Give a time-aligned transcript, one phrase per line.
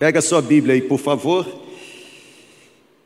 [0.00, 1.46] Pega sua Bíblia aí, por favor.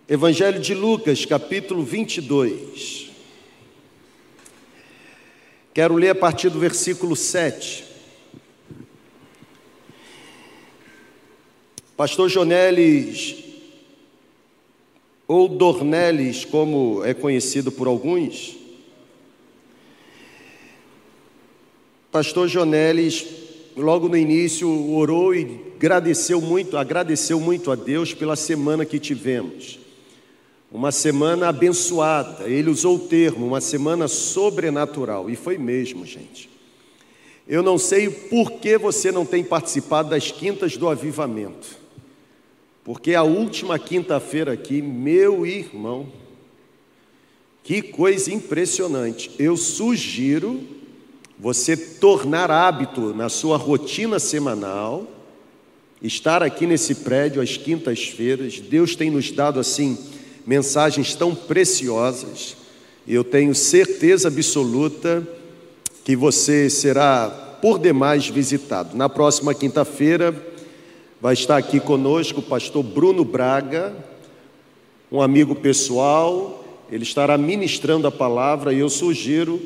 [0.08, 3.10] Evangelho de Lucas, capítulo 22.
[5.74, 7.84] Quero ler a partir do versículo 7.
[11.96, 13.42] Pastor Jonelis,
[15.26, 18.54] ou Dornelis, como é conhecido por alguns,
[22.12, 23.43] Pastor Jonelis,
[23.76, 29.78] logo no início, orou e agradeceu muito, agradeceu muito a Deus pela semana que tivemos.
[30.70, 32.48] Uma semana abençoada.
[32.48, 35.30] Ele usou o termo, uma semana sobrenatural.
[35.30, 36.50] E foi mesmo, gente.
[37.46, 41.76] Eu não sei por que você não tem participado das quintas do avivamento.
[42.82, 46.08] Porque a última quinta-feira aqui, meu irmão,
[47.62, 49.30] que coisa impressionante.
[49.38, 50.62] Eu sugiro
[51.38, 55.06] você tornar hábito na sua rotina semanal
[56.02, 58.60] estar aqui nesse prédio às quintas-feiras.
[58.60, 59.98] Deus tem nos dado assim
[60.46, 62.56] mensagens tão preciosas.
[63.06, 65.26] E eu tenho certeza absoluta
[66.04, 67.28] que você será
[67.60, 68.96] por demais visitado.
[68.96, 70.34] Na próxima quinta-feira
[71.20, 73.94] vai estar aqui conosco o pastor Bruno Braga,
[75.10, 76.62] um amigo pessoal.
[76.92, 79.60] Ele estará ministrando a palavra e eu sugiro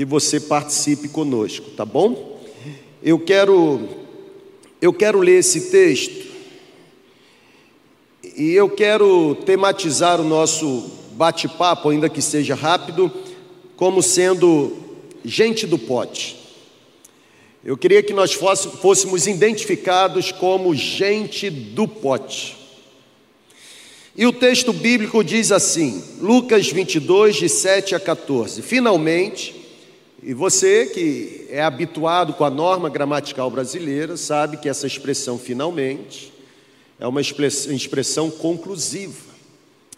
[0.00, 2.40] que você participe conosco, tá bom?
[3.02, 3.86] Eu quero
[4.80, 6.26] eu quero ler esse texto
[8.34, 13.12] e eu quero tematizar o nosso bate-papo, ainda que seja rápido,
[13.76, 14.74] como sendo
[15.22, 16.34] gente do pote.
[17.62, 22.56] Eu queria que nós fôssemos identificados como gente do pote.
[24.16, 29.59] E o texto bíblico diz assim, Lucas 22, de 7 a 14: Finalmente,
[30.22, 36.32] e você que é habituado com a norma gramatical brasileira, sabe que essa expressão finalmente
[36.98, 39.30] é uma expressão conclusiva.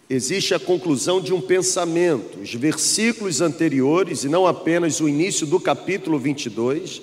[0.08, 2.38] Existe a conclusão de um pensamento.
[2.40, 7.02] Os versículos anteriores, e não apenas o início do capítulo 22,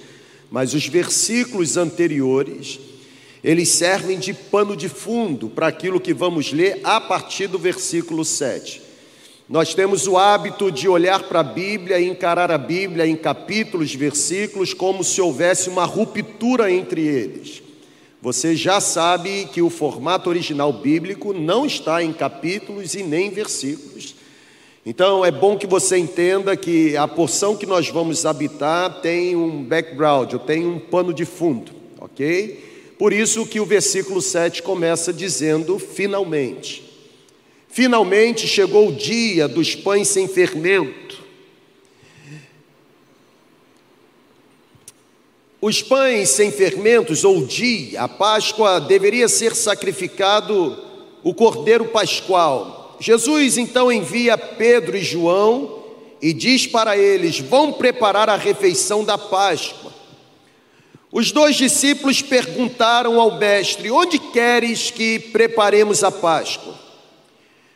[0.50, 2.80] mas os versículos anteriores,
[3.44, 8.24] eles servem de pano de fundo para aquilo que vamos ler a partir do versículo
[8.24, 8.89] 7.
[9.50, 13.96] Nós temos o hábito de olhar para a Bíblia e encarar a Bíblia em capítulos,
[13.96, 17.64] versículos, como se houvesse uma ruptura entre eles.
[18.22, 24.14] Você já sabe que o formato original bíblico não está em capítulos e nem versículos.
[24.86, 29.64] Então é bom que você entenda que a porção que nós vamos habitar tem um
[29.64, 32.94] background, tem um pano de fundo, ok?
[33.00, 36.89] Por isso que o versículo 7 começa dizendo finalmente.
[37.70, 41.24] Finalmente chegou o dia dos pães sem fermento.
[45.62, 50.84] Os pães sem fermentos, ou dia, a Páscoa, deveria ser sacrificado
[51.22, 52.98] o cordeiro pascual.
[53.00, 55.84] Jesus então envia Pedro e João
[56.22, 59.94] e diz para eles: vão preparar a refeição da Páscoa.
[61.12, 66.89] Os dois discípulos perguntaram ao Mestre: onde queres que preparemos a Páscoa?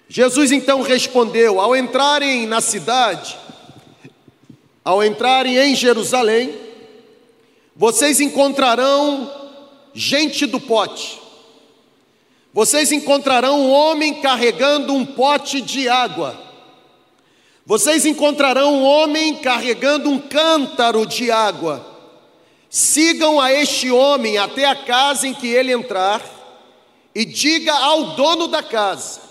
[0.08, 3.38] Jesus então respondeu: ao entrarem na cidade,
[4.84, 6.54] ao entrarem em Jerusalém,
[7.76, 9.32] vocês encontrarão
[9.94, 11.22] gente do pote.
[12.54, 16.40] Vocês encontrarão um homem carregando um pote de água.
[17.66, 21.84] Vocês encontrarão um homem carregando um cântaro de água.
[22.70, 26.22] Sigam a este homem até a casa em que ele entrar
[27.16, 29.22] e diga ao dono da casa: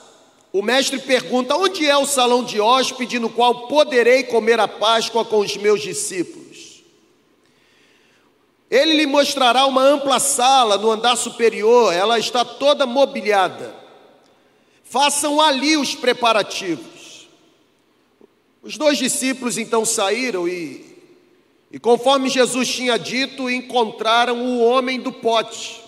[0.53, 5.25] o mestre pergunta: onde é o salão de hóspede no qual poderei comer a Páscoa
[5.25, 6.83] com os meus discípulos?
[8.71, 13.75] Ele lhe mostrará uma ampla sala no andar superior, ela está toda mobiliada.
[14.83, 17.29] Façam ali os preparativos.
[18.63, 20.97] Os dois discípulos então saíram e,
[21.71, 25.82] e conforme Jesus tinha dito, encontraram o homem do pote.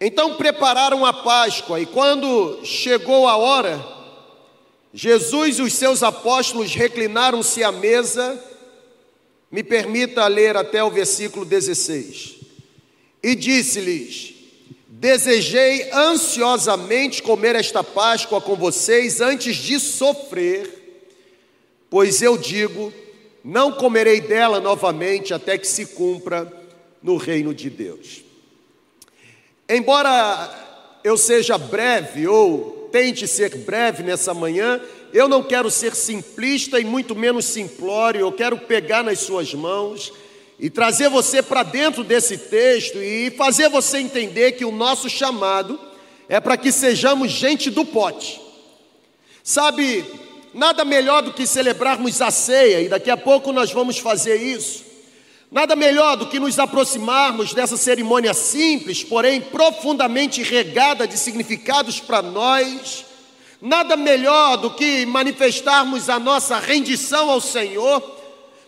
[0.00, 3.84] Então prepararam a Páscoa, e quando chegou a hora,
[4.94, 8.42] Jesus e os seus apóstolos reclinaram-se à mesa.
[9.50, 12.36] Me permita ler até o versículo 16.
[13.22, 14.32] E disse-lhes:
[14.88, 21.04] Desejei ansiosamente comer esta Páscoa com vocês antes de sofrer,
[21.90, 22.92] pois eu digo:
[23.44, 26.50] não comerei dela novamente até que se cumpra
[27.02, 28.29] no reino de Deus.
[29.72, 30.52] Embora
[31.04, 34.80] eu seja breve ou tente ser breve nessa manhã,
[35.12, 40.12] eu não quero ser simplista e muito menos simplório, eu quero pegar nas suas mãos
[40.58, 45.78] e trazer você para dentro desse texto e fazer você entender que o nosso chamado
[46.28, 48.40] é para que sejamos gente do pote.
[49.44, 50.04] Sabe,
[50.52, 54.89] nada melhor do que celebrarmos a ceia, e daqui a pouco nós vamos fazer isso.
[55.50, 62.22] Nada melhor do que nos aproximarmos dessa cerimônia simples, porém profundamente regada de significados para
[62.22, 63.04] nós.
[63.60, 68.00] Nada melhor do que manifestarmos a nossa rendição ao Senhor,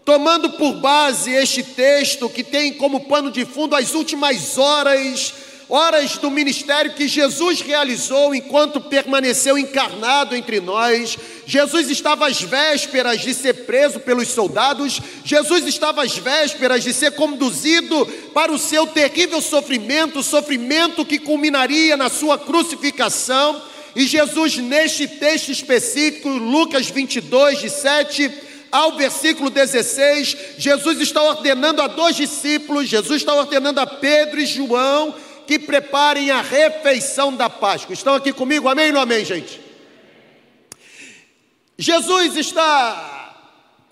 [0.05, 6.19] tomando por base este texto que tem como pano de fundo as últimas horas horas
[6.19, 11.17] do ministério que Jesus realizou enquanto permaneceu encarnado entre nós.
[11.47, 17.13] Jesus estava às vésperas de ser preso pelos soldados, Jesus estava às vésperas de ser
[17.13, 18.05] conduzido
[18.35, 23.63] para o seu terrível sofrimento, sofrimento que culminaria na sua crucificação.
[23.97, 28.31] E Jesus, neste texto específico, Lucas 22, de 7
[28.71, 34.47] ao versículo 16, Jesus está ordenando a dois discípulos, Jesus está ordenando a Pedro e
[34.47, 35.15] João
[35.47, 37.93] que preparem a refeição da Páscoa.
[37.93, 38.69] Estão aqui comigo?
[38.69, 39.61] Amém ou não amém, gente?
[41.77, 43.37] Jesus está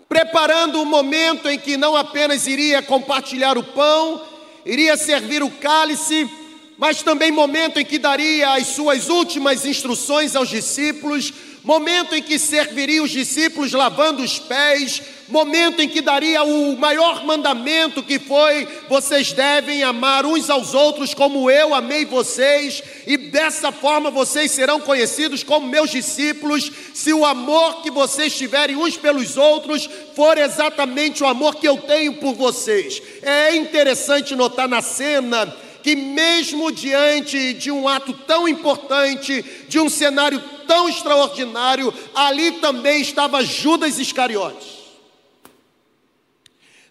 [0.08, 4.20] preparando o momento em que não apenas iria compartilhar o pão,
[4.67, 6.29] iria servir o cálice,
[6.76, 11.32] mas também momento em que daria as suas últimas instruções aos discípulos,
[11.62, 17.25] momento em que serviria os discípulos lavando os pés, momento em que daria o maior
[17.25, 23.71] mandamento que foi: vocês devem amar uns aos outros como eu amei vocês, e dessa
[23.71, 29.37] forma vocês serão conhecidos como meus discípulos, se o amor que vocês tiverem uns pelos
[29.37, 33.01] outros for exatamente o amor que eu tenho por vocês.
[33.23, 39.88] É interessante notar na cena que, mesmo diante de um ato tão importante, de um
[39.88, 44.81] cenário tão extraordinário, ali também estava Judas Iscariotes.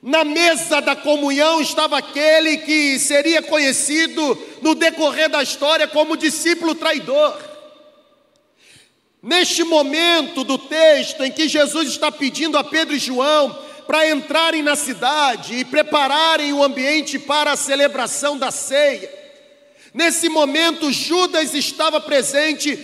[0.01, 6.73] Na mesa da comunhão estava aquele que seria conhecido no decorrer da história como discípulo
[6.73, 7.37] traidor.
[9.21, 14.61] Neste momento do texto em que Jesus está pedindo a Pedro e João para entrarem
[14.61, 19.11] na cidade e prepararem o ambiente para a celebração da ceia,
[19.91, 22.77] nesse momento Judas estava presente,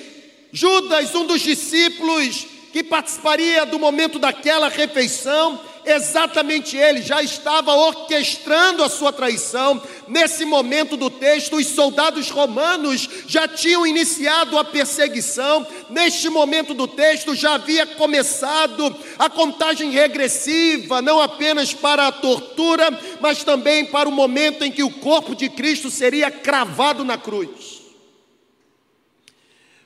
[0.52, 8.84] Judas, um dos discípulos que participaria do momento daquela refeição, exatamente ele já estava orquestrando
[8.84, 9.82] a sua traição.
[10.08, 15.66] Nesse momento do texto, os soldados romanos já tinham iniciado a perseguição.
[15.90, 22.98] Neste momento do texto, já havia começado a contagem regressiva, não apenas para a tortura,
[23.20, 27.82] mas também para o momento em que o corpo de Cristo seria cravado na cruz.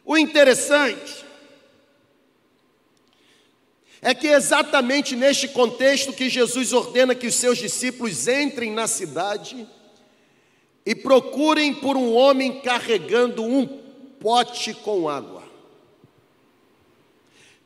[0.05, 1.28] O interessante
[4.01, 8.87] é que é exatamente neste contexto que Jesus ordena que os seus discípulos entrem na
[8.87, 9.67] cidade
[10.85, 13.67] e procurem por um homem carregando um
[14.19, 15.43] pote com água.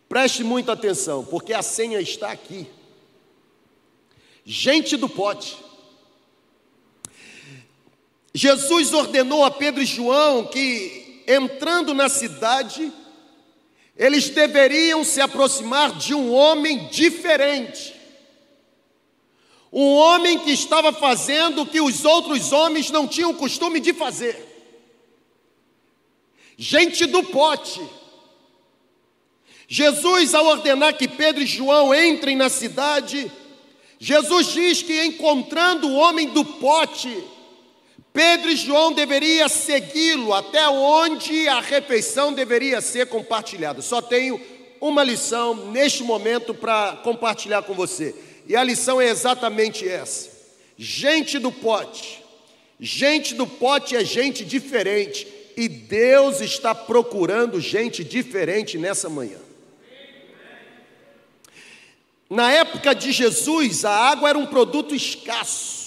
[0.10, 2.68] Preste muita atenção, porque a senha está aqui.
[4.46, 5.58] Gente do pote.
[8.34, 12.92] Jesus ordenou a Pedro e João que, entrando na cidade,
[13.98, 17.94] eles deveriam se aproximar de um homem diferente.
[19.72, 24.54] Um homem que estava fazendo o que os outros homens não tinham costume de fazer.
[26.58, 27.82] Gente do pote.
[29.68, 33.32] Jesus, ao ordenar que Pedro e João entrem na cidade,
[34.00, 37.24] Jesus diz que encontrando o homem do pote,
[38.14, 43.82] Pedro e João deveriam segui-lo até onde a refeição deveria ser compartilhada.
[43.82, 44.40] Só tenho
[44.80, 48.14] uma lição neste momento para compartilhar com você.
[48.48, 50.30] E a lição é exatamente essa:
[50.78, 52.24] gente do pote,
[52.80, 55.28] gente do pote é gente diferente,
[55.58, 59.40] e Deus está procurando gente diferente nessa manhã.
[62.30, 65.83] Na época de Jesus, a água era um produto escasso.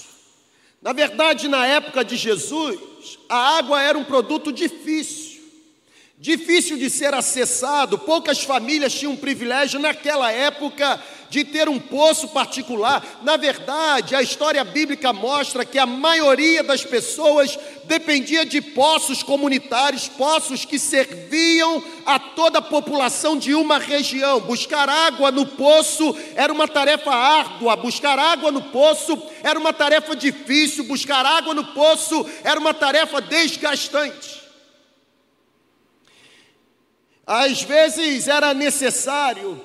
[0.87, 2.79] Na verdade, na época de Jesus,
[3.29, 5.26] a água era um produto difícil,
[6.19, 7.99] difícil de ser acessado.
[7.99, 13.21] Poucas famílias tinham o privilégio naquela época de ter um poço particular.
[13.23, 20.09] Na verdade, a história bíblica mostra que a maioria das pessoas dependia de poços comunitários,
[20.09, 24.41] poços que serviam a toda a população de uma região.
[24.41, 30.17] Buscar água no poço era uma tarefa árdua, buscar água no poço era uma tarefa
[30.17, 34.46] difícil, buscar água no poço era uma tarefa desgastante.
[37.27, 39.61] Às vezes era necessário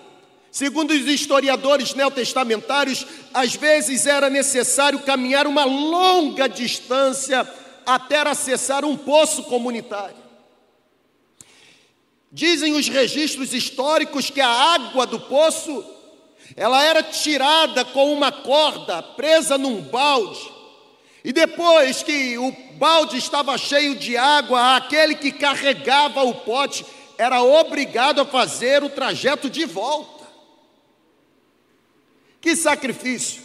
[0.52, 7.50] Segundo os historiadores neotestamentários, às vezes era necessário caminhar uma longa distância
[7.86, 10.18] até acessar um poço comunitário.
[12.30, 15.86] Dizem os registros históricos que a água do poço
[16.58, 20.52] ela era tirada com uma corda presa num balde.
[21.24, 26.86] E depois que o balde estava cheio de água, aquele que carregava o pote
[27.22, 30.26] era obrigado a fazer o trajeto de volta.
[32.42, 33.44] Que sacrifício!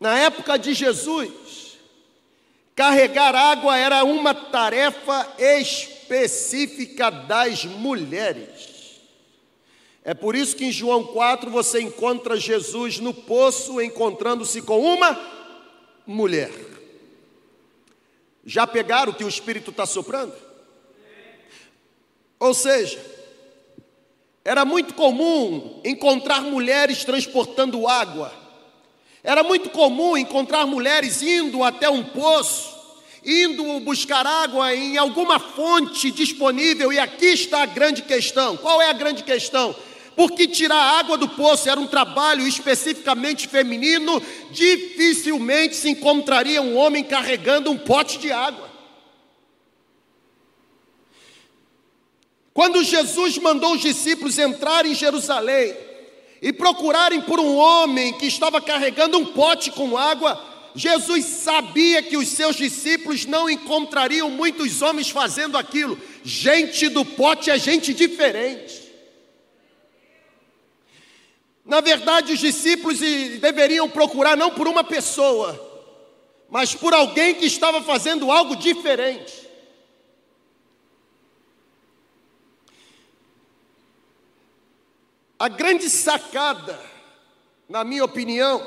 [0.00, 1.76] Na época de Jesus,
[2.74, 9.02] carregar água era uma tarefa específica das mulheres.
[10.02, 15.20] É por isso que em João 4 você encontra Jesus no poço encontrando-se com uma
[16.06, 16.52] mulher.
[18.46, 20.49] Já pegaram o que o Espírito está soprando?
[22.40, 22.98] Ou seja,
[24.42, 28.32] era muito comum encontrar mulheres transportando água,
[29.22, 32.74] era muito comum encontrar mulheres indo até um poço,
[33.22, 38.88] indo buscar água em alguma fonte disponível, e aqui está a grande questão: qual é
[38.88, 39.76] a grande questão?
[40.16, 46.76] porque tirar a água do poço era um trabalho especificamente feminino, dificilmente se encontraria um
[46.76, 48.69] homem carregando um pote de água.
[52.60, 55.74] Quando Jesus mandou os discípulos entrarem em Jerusalém
[56.42, 60.38] e procurarem por um homem que estava carregando um pote com água,
[60.74, 65.98] Jesus sabia que os seus discípulos não encontrariam muitos homens fazendo aquilo.
[66.22, 68.92] Gente do pote é gente diferente.
[71.64, 72.98] Na verdade, os discípulos
[73.40, 75.58] deveriam procurar não por uma pessoa,
[76.50, 79.49] mas por alguém que estava fazendo algo diferente.
[85.40, 86.78] A grande sacada,
[87.66, 88.60] na minha opinião,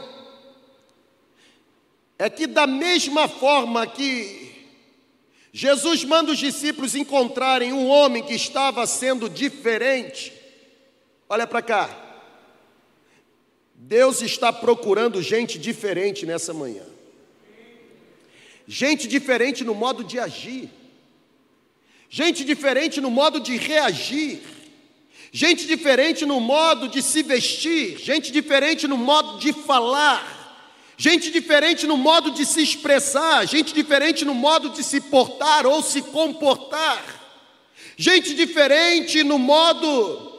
[2.18, 4.52] é que, da mesma forma que
[5.52, 10.34] Jesus manda os discípulos encontrarem um homem que estava sendo diferente,
[11.30, 11.96] olha para cá,
[13.76, 16.86] Deus está procurando gente diferente nessa manhã.
[18.66, 20.72] Gente diferente no modo de agir.
[22.10, 24.63] Gente diferente no modo de reagir.
[25.36, 27.98] Gente diferente no modo de se vestir.
[27.98, 30.94] Gente diferente no modo de falar.
[30.96, 33.48] Gente diferente no modo de se expressar.
[33.48, 37.04] Gente diferente no modo de se portar ou se comportar.
[37.98, 40.32] Gente diferente no modo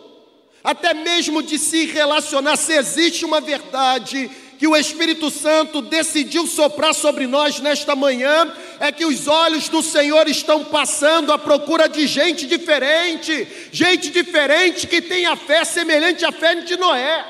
[0.63, 2.57] até mesmo de se relacionar.
[2.57, 8.91] Se existe uma verdade que o Espírito Santo decidiu soprar sobre nós nesta manhã, é
[8.93, 15.01] que os olhos do Senhor estão passando à procura de gente diferente, gente diferente que
[15.01, 17.25] tem a fé semelhante à fé de Noé.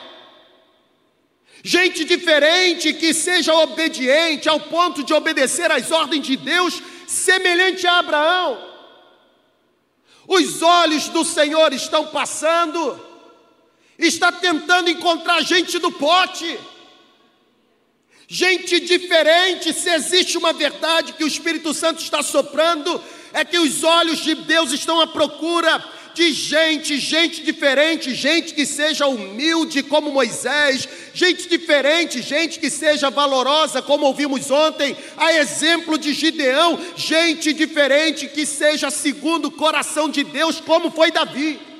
[1.63, 8.01] Gente diferente que seja obediente ao ponto de obedecer às ordens de Deus, semelhante a
[8.01, 8.75] Abraão.
[10.29, 13.15] Os olhos do Senhor estão passando
[13.99, 16.59] está tentando encontrar gente do pote,
[18.35, 19.73] gente diferente.
[19.73, 23.01] Se existe uma verdade que o Espírito Santo está soprando,
[23.33, 25.83] é que os olhos de Deus estão à procura
[26.15, 33.09] de gente, gente diferente, gente que seja humilde como Moisés, gente diferente, gente que seja
[33.09, 40.09] valorosa, como ouvimos ontem, a exemplo de Gideão, gente diferente que seja segundo o coração
[40.09, 41.74] de Deus, como foi Davi.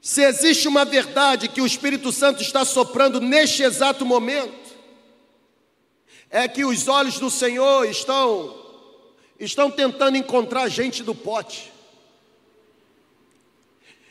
[0.00, 4.68] Se existe uma verdade que o Espírito Santo está soprando neste exato momento,
[6.30, 8.56] é que os olhos do Senhor estão
[9.38, 11.72] estão tentando encontrar gente do pote.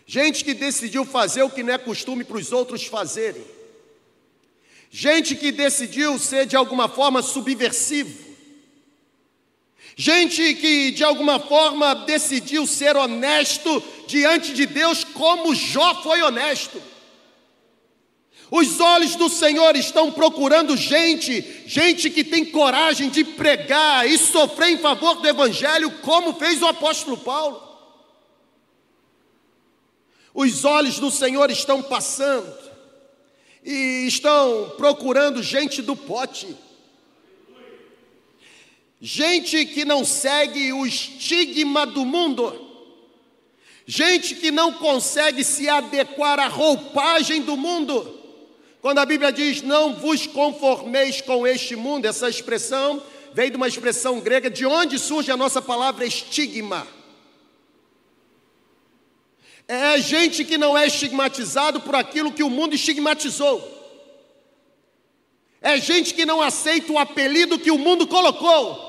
[0.05, 3.43] Gente que decidiu fazer o que não é costume para os outros fazerem.
[4.89, 8.25] Gente que decidiu ser de alguma forma subversivo.
[9.97, 16.81] Gente que de alguma forma decidiu ser honesto diante de Deus, como Jó foi honesto.
[18.49, 24.69] Os olhos do Senhor estão procurando gente, gente que tem coragem de pregar e sofrer
[24.69, 27.61] em favor do Evangelho, como fez o apóstolo Paulo.
[30.33, 32.55] Os olhos do Senhor estão passando
[33.65, 36.55] e estão procurando gente do pote
[38.99, 42.66] gente que não segue o estigma do mundo,
[43.87, 48.15] gente que não consegue se adequar à roupagem do mundo.
[48.81, 53.01] Quando a Bíblia diz não vos conformeis com este mundo, essa expressão
[53.33, 56.85] veio de uma expressão grega, de onde surge a nossa palavra estigma.
[59.67, 63.75] É gente que não é estigmatizado por aquilo que o mundo estigmatizou.
[65.61, 68.85] É gente que não aceita o apelido que o mundo colocou.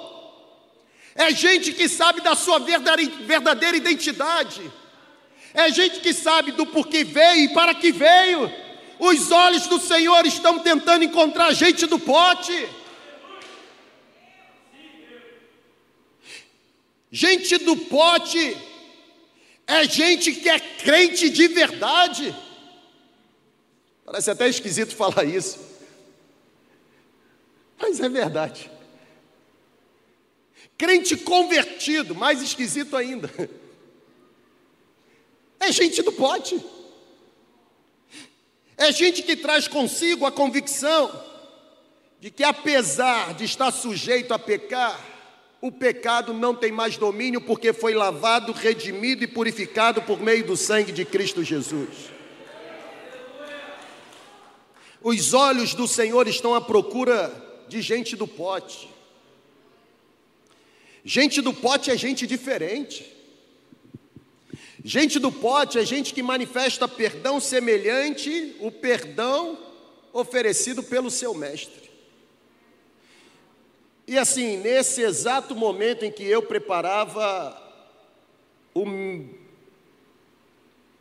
[1.15, 4.61] É gente que sabe da sua verdadeira identidade.
[5.59, 8.49] É gente que sabe do porquê veio e para que veio.
[8.97, 12.69] Os olhos do Senhor estão tentando encontrar gente do pote.
[17.11, 18.57] Gente do pote
[19.67, 22.33] é gente que é crente de verdade.
[24.05, 25.59] Parece até esquisito falar isso,
[27.77, 28.71] mas é verdade.
[30.79, 33.29] Crente convertido, mais esquisito ainda.
[35.61, 36.59] É gente do pote.
[38.77, 41.11] É gente que traz consigo a convicção
[42.21, 44.99] de que, apesar de estar sujeito a pecar,
[45.61, 50.57] o pecado não tem mais domínio porque foi lavado, redimido e purificado por meio do
[50.57, 52.11] sangue de Cristo Jesus.
[55.03, 57.33] Os olhos do Senhor estão à procura
[57.69, 58.89] de gente do pote.
[61.05, 63.18] Gente do pote é gente diferente.
[64.89, 69.59] Gente do pote é gente que manifesta perdão semelhante o perdão
[70.15, 71.91] oferecido pelo seu mestre.
[74.07, 77.55] E assim, nesse exato momento em que eu preparava,
[78.73, 78.87] o,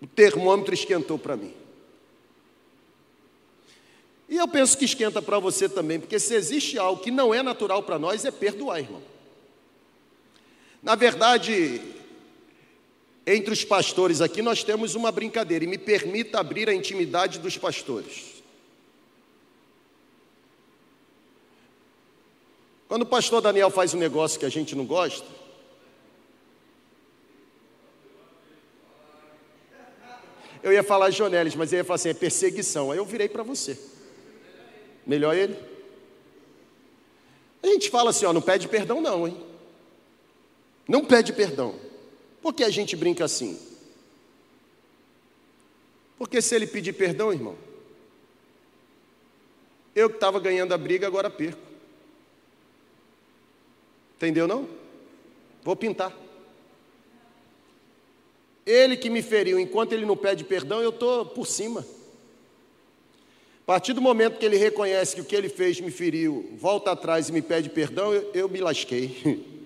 [0.02, 1.54] o termômetro esquentou para mim.
[4.28, 7.42] E eu penso que esquenta para você também, porque se existe algo que não é
[7.42, 9.02] natural para nós, é perdoar, irmão.
[10.84, 11.96] Na verdade,
[13.28, 17.58] entre os pastores aqui nós temos uma brincadeira, e me permita abrir a intimidade dos
[17.58, 18.42] pastores.
[22.88, 25.28] Quando o pastor Daniel faz um negócio que a gente não gosta,
[30.64, 32.92] eu ia falar Jonelis, mas ele ia falar assim: é perseguição.
[32.92, 33.78] Aí eu virei para você.
[35.06, 35.58] Melhor ele?
[37.62, 39.38] A gente fala assim: ó, não pede perdão, não, hein?
[40.88, 41.87] Não pede perdão.
[42.42, 43.60] Por que a gente brinca assim?
[46.18, 47.56] Porque se ele pedir perdão, irmão,
[49.96, 51.62] eu que estava ganhando a briga, agora perco.
[54.16, 54.68] Entendeu não?
[55.64, 56.16] Vou pintar.
[58.66, 61.86] Ele que me feriu, enquanto ele não pede perdão, eu estou por cima.
[63.62, 66.92] A partir do momento que ele reconhece que o que ele fez me feriu, volta
[66.92, 69.46] atrás e me pede perdão, eu, eu me lasquei.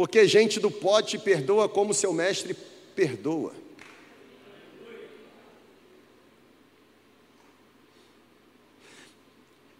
[0.00, 2.56] Porque gente do pote perdoa como seu mestre
[2.96, 3.52] perdoa.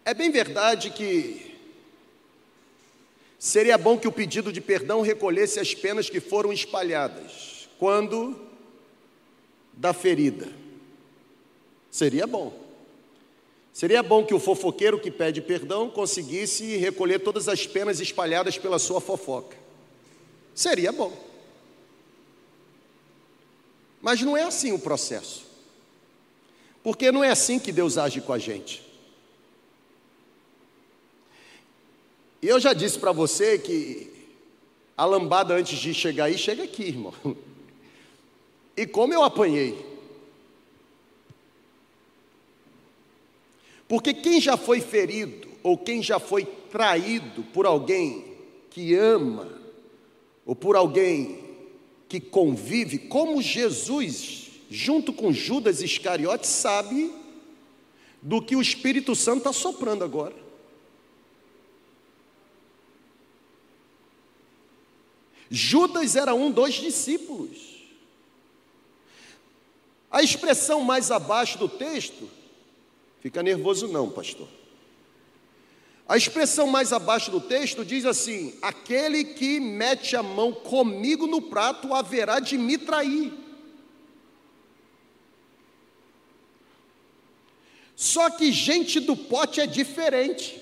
[0.05, 1.57] É bem verdade que
[3.39, 8.39] seria bom que o pedido de perdão recolhesse as penas que foram espalhadas quando
[9.73, 10.53] da ferida.
[11.91, 12.53] Seria bom.
[13.73, 18.79] Seria bom que o fofoqueiro que pede perdão conseguisse recolher todas as penas espalhadas pela
[18.79, 19.60] sua fofoca.
[20.61, 21.11] Seria bom.
[24.03, 25.47] Mas não é assim o processo.
[26.83, 28.87] Porque não é assim que Deus age com a gente.
[32.43, 34.13] E eu já disse para você que
[34.95, 37.15] a lambada antes de chegar aí, chega aqui, irmão.
[38.77, 39.83] E como eu apanhei.
[43.89, 48.37] Porque quem já foi ferido ou quem já foi traído por alguém
[48.71, 49.60] que ama,
[50.51, 51.45] ou por alguém
[52.09, 57.15] que convive, como Jesus, junto com Judas Iscariote, sabe
[58.21, 60.35] do que o Espírito Santo está soprando agora.
[65.49, 67.87] Judas era um dos discípulos.
[70.11, 72.29] A expressão mais abaixo do texto,
[73.21, 74.49] fica nervoso não, pastor.
[76.11, 81.41] A expressão mais abaixo do texto diz assim: Aquele que mete a mão comigo no
[81.41, 83.33] prato haverá de me trair.
[87.95, 90.61] Só que gente do pote é diferente.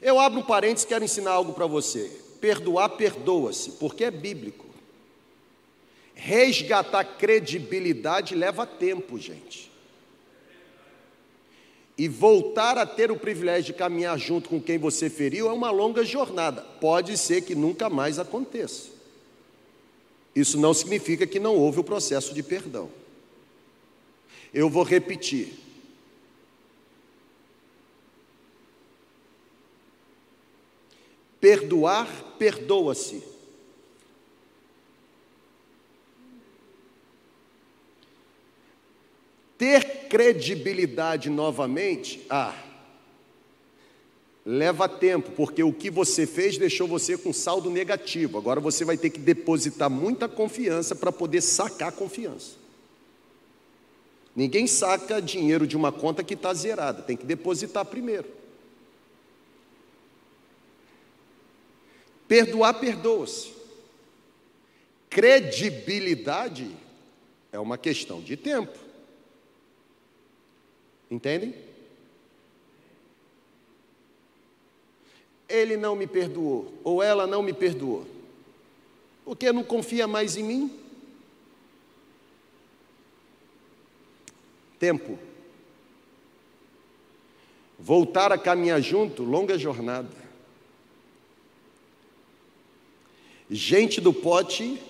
[0.00, 2.20] Eu abro um parênteses, quero ensinar algo para você.
[2.40, 4.64] Perdoar, perdoa-se, porque é bíblico.
[6.14, 9.72] Resgatar credibilidade leva tempo, gente.
[11.98, 15.70] E voltar a ter o privilégio de caminhar junto com quem você feriu é uma
[15.70, 16.60] longa jornada.
[16.62, 18.90] Pode ser que nunca mais aconteça.
[20.34, 22.90] Isso não significa que não houve o processo de perdão.
[24.52, 25.54] Eu vou repetir.
[31.40, 32.06] Perdoar,
[32.38, 33.35] perdoa-se.
[39.58, 42.54] Ter credibilidade novamente, ah,
[44.44, 48.38] leva tempo, porque o que você fez deixou você com saldo negativo.
[48.38, 52.52] Agora você vai ter que depositar muita confiança para poder sacar confiança.
[54.36, 58.28] Ninguém saca dinheiro de uma conta que está zerada, tem que depositar primeiro.
[62.28, 63.54] Perdoar, perdoa-se.
[65.08, 66.70] Credibilidade
[67.50, 68.85] é uma questão de tempo.
[71.10, 71.54] Entendem?
[75.48, 78.06] Ele não me perdoou, ou ela não me perdoou,
[79.24, 80.80] porque não confia mais em mim.
[84.78, 85.18] Tempo.
[87.78, 90.26] Voltar a caminhar junto, longa jornada.
[93.48, 94.80] Gente do pote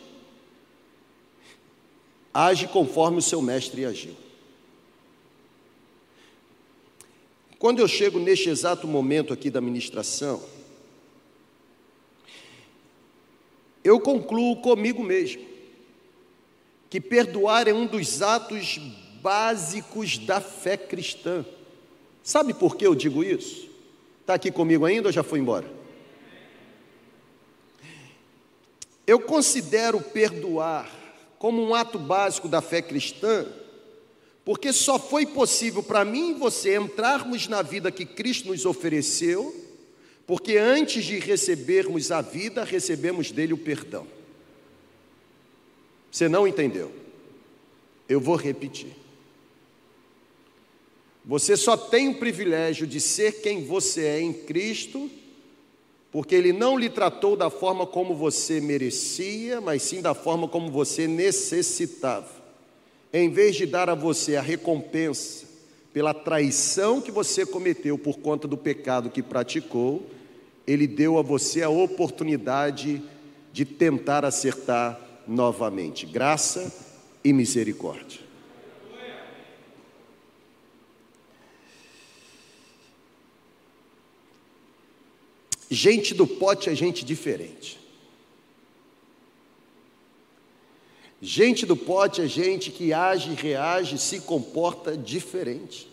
[2.32, 4.25] age conforme o seu mestre agiu.
[7.58, 10.42] Quando eu chego neste exato momento aqui da ministração,
[13.82, 15.44] eu concluo comigo mesmo
[16.90, 18.78] que perdoar é um dos atos
[19.22, 21.44] básicos da fé cristã.
[22.22, 23.68] Sabe por que eu digo isso?
[24.20, 25.70] Está aqui comigo ainda ou já foi embora?
[29.06, 30.90] Eu considero perdoar
[31.38, 33.46] como um ato básico da fé cristã,
[34.46, 39.52] porque só foi possível para mim e você entrarmos na vida que Cristo nos ofereceu,
[40.24, 44.06] porque antes de recebermos a vida, recebemos dele o perdão.
[46.12, 46.92] Você não entendeu?
[48.08, 48.92] Eu vou repetir.
[51.24, 55.10] Você só tem o privilégio de ser quem você é em Cristo
[56.12, 60.70] porque Ele não lhe tratou da forma como você merecia, mas sim da forma como
[60.70, 62.35] você necessitava.
[63.18, 65.46] Em vez de dar a você a recompensa
[65.90, 70.06] pela traição que você cometeu por conta do pecado que praticou,
[70.66, 73.02] Ele deu a você a oportunidade
[73.54, 76.04] de tentar acertar novamente.
[76.04, 76.70] Graça
[77.24, 78.20] e misericórdia.
[85.70, 87.85] Gente do pote é gente diferente.
[91.28, 95.88] Gente do pote é gente que age, reage, se comporta diferente.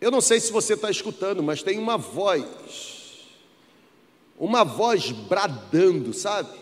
[0.00, 3.28] Eu não sei se você está escutando, mas tem uma voz,
[4.36, 6.58] uma voz bradando, sabe?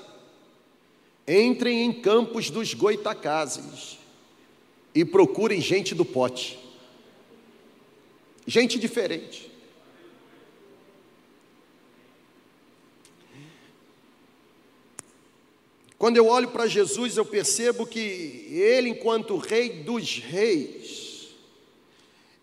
[1.27, 3.97] Entrem em campos dos goitacazes
[4.95, 6.59] e procurem gente do pote
[8.47, 9.51] gente diferente.
[15.99, 21.29] Quando eu olho para Jesus, eu percebo que Ele, enquanto Rei dos Reis,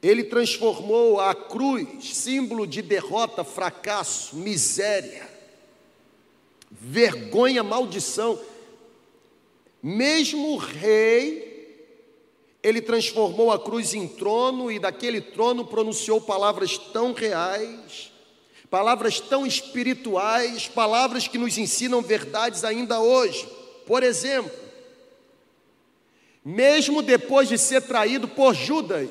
[0.02, 5.30] Ele transformou a cruz, símbolo de derrota, fracasso, miséria,
[6.72, 8.40] vergonha, maldição.
[9.82, 11.54] Mesmo o Rei,
[12.64, 18.13] ele transformou a cruz em trono e daquele trono pronunciou palavras tão reais,
[18.74, 23.48] palavras tão espirituais, palavras que nos ensinam verdades ainda hoje.
[23.86, 24.52] Por exemplo,
[26.44, 29.10] mesmo depois de ser traído por Judas,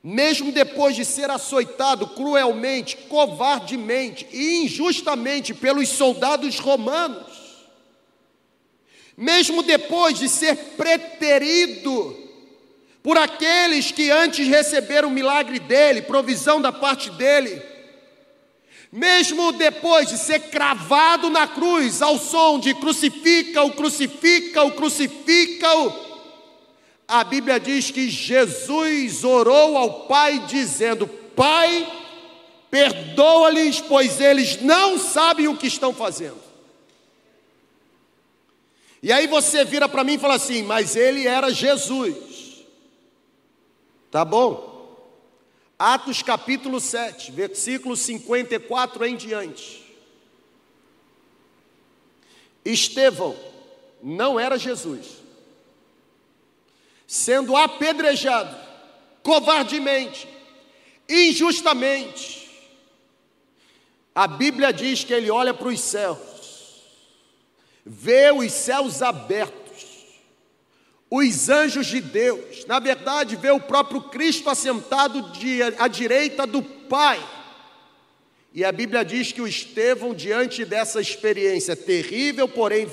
[0.00, 7.66] mesmo depois de ser açoitado cruelmente, covardemente e injustamente pelos soldados romanos,
[9.16, 12.19] mesmo depois de ser preterido
[13.02, 17.62] por aqueles que antes receberam o milagre dele, provisão da parte dele,
[18.92, 26.10] mesmo depois de ser cravado na cruz, ao som de crucifica-o, crucifica-o, crucifica-o,
[27.10, 31.84] a Bíblia diz que Jesus orou ao Pai, dizendo: Pai,
[32.70, 36.40] perdoa-lhes, pois eles não sabem o que estão fazendo.
[39.02, 42.16] E aí você vira para mim e fala assim: mas ele era Jesus.
[44.10, 44.70] Tá bom?
[45.78, 49.84] Atos capítulo 7, versículo 54 em diante.
[52.64, 53.36] Estevão
[54.02, 55.06] não era Jesus,
[57.06, 58.54] sendo apedrejado
[59.22, 60.28] covardemente,
[61.08, 62.50] injustamente.
[64.14, 66.30] A Bíblia diz que ele olha para os céus
[67.84, 69.59] vê os céus abertos,
[71.10, 76.62] os anjos de Deus, na verdade, vê o próprio Cristo assentado de, à direita do
[76.62, 77.20] Pai,
[78.52, 82.86] E a Bíblia diz que o Estevão, diante dessa experiência terrível, porém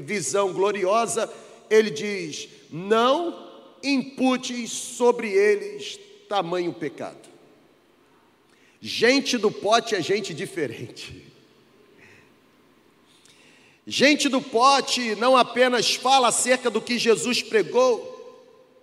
[0.00, 1.30] visão gloriosa,
[1.68, 3.50] ele diz: Não
[3.82, 5.98] impute sobre eles
[6.28, 7.28] tamanho pecado.
[8.80, 11.33] Gente do pote é gente diferente.
[13.86, 18.12] Gente do pote não apenas fala acerca do que Jesus pregou,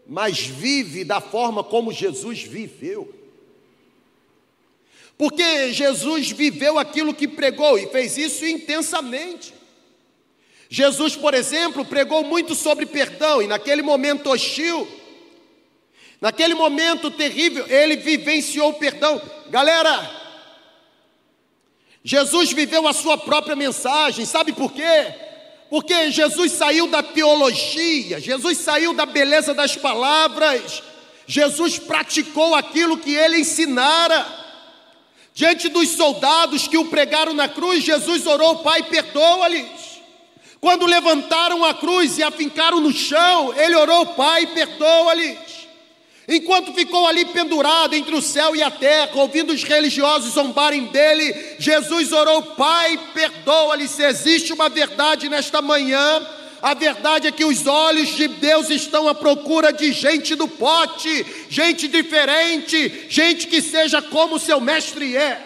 [0.08, 3.14] mas vive da forma como Jesus viveu.
[5.18, 9.54] Porque Jesus viveu aquilo que pregou e fez isso intensamente.
[10.70, 14.88] Jesus, por exemplo, pregou muito sobre perdão e naquele momento hostil,
[16.20, 19.22] naquele momento terrível, ele vivenciou o perdão.
[19.50, 20.21] Galera,
[22.04, 25.14] Jesus viveu a sua própria mensagem, sabe por quê?
[25.70, 30.84] Porque Jesus saiu da teologia, Jesus saiu da beleza das palavras,
[31.28, 34.40] Jesus praticou aquilo que ele ensinara.
[35.34, 40.02] Diante dos soldados que o pregaram na cruz, Jesus orou: Pai, perdoa-lhes.
[40.60, 45.38] Quando levantaram a cruz e a fincaram no chão, ele orou: Pai, perdoa-lhes.
[46.34, 51.58] Enquanto ficou ali pendurado entre o céu e a terra, ouvindo os religiosos zombarem dele,
[51.60, 53.86] Jesus orou: Pai, perdoa-lhe.
[53.86, 56.26] Se existe uma verdade nesta manhã,
[56.62, 61.26] a verdade é que os olhos de Deus estão à procura de gente do pote,
[61.50, 65.46] gente diferente, gente que seja como seu mestre é.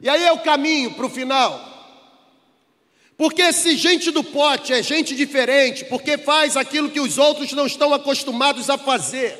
[0.00, 1.67] E aí é o caminho para o final.
[3.18, 7.66] Porque se gente do pote é gente diferente, porque faz aquilo que os outros não
[7.66, 9.36] estão acostumados a fazer,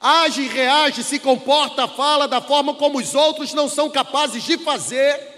[0.00, 5.28] age, reage, se comporta, fala da forma como os outros não são capazes de fazer.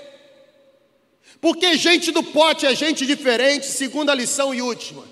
[1.40, 5.04] Porque gente do pote é gente diferente, segunda lição e última.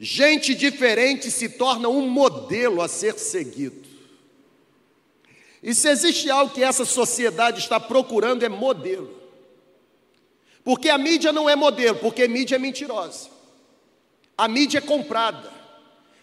[0.00, 3.88] Gente diferente se torna um modelo a ser seguido.
[5.62, 9.21] E se existe algo que essa sociedade está procurando é modelo.
[10.64, 13.28] Porque a mídia não é modelo, porque a mídia é mentirosa.
[14.36, 15.50] A mídia é comprada.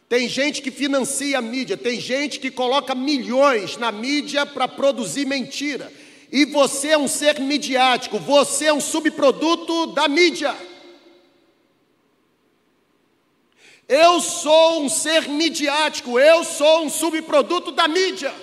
[0.07, 5.25] Tem gente que financia a mídia, tem gente que coloca milhões na mídia para produzir
[5.25, 5.91] mentira.
[6.31, 10.55] E você é um ser midiático, você é um subproduto da mídia.
[13.87, 18.33] Eu sou um ser midiático, eu sou um subproduto da mídia.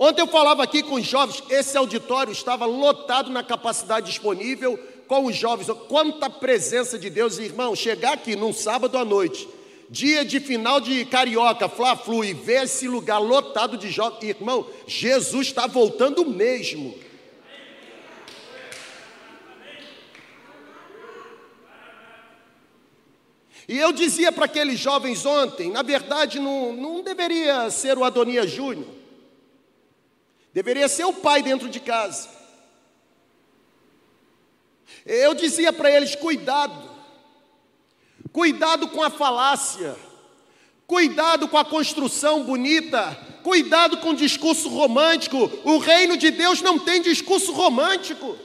[0.00, 5.24] Ontem eu falava aqui com os jovens, esse auditório estava lotado na capacidade disponível com
[5.24, 5.66] os jovens.
[5.88, 9.48] Quanta presença de Deus, irmão, chegar aqui num sábado à noite,
[9.90, 15.48] dia de final de carioca, Fla-Flu, e ver esse lugar lotado de jovens, irmão, Jesus
[15.48, 16.94] está voltando mesmo.
[23.66, 28.48] E eu dizia para aqueles jovens ontem, na verdade não, não deveria ser o Adonias
[28.48, 28.97] Júnior,
[30.58, 32.28] Deveria ser o pai dentro de casa.
[35.06, 36.90] Eu dizia para eles: cuidado,
[38.32, 39.94] cuidado com a falácia,
[40.84, 45.48] cuidado com a construção bonita, cuidado com o discurso romântico.
[45.62, 48.36] O reino de Deus não tem discurso romântico.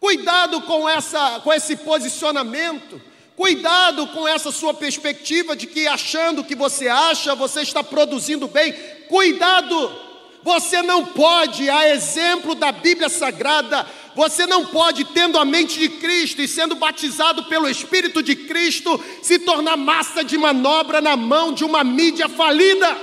[0.00, 3.00] Cuidado com, essa, com esse posicionamento.
[3.36, 8.72] Cuidado com essa sua perspectiva de que achando que você acha, você está produzindo bem.
[9.08, 10.12] Cuidado!
[10.42, 15.88] Você não pode, a exemplo da Bíblia Sagrada, você não pode, tendo a mente de
[15.88, 21.52] Cristo e sendo batizado pelo Espírito de Cristo, se tornar massa de manobra na mão
[21.52, 23.00] de uma mídia falida.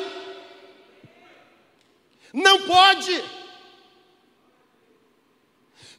[2.33, 3.23] Não pode.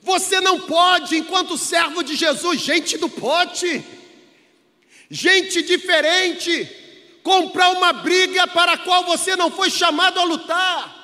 [0.02, 3.82] Você não pode, enquanto servo de Jesus, gente do pote
[5.10, 6.68] gente diferente,
[7.22, 10.96] comprar uma briga para a qual você não foi chamado a lutar.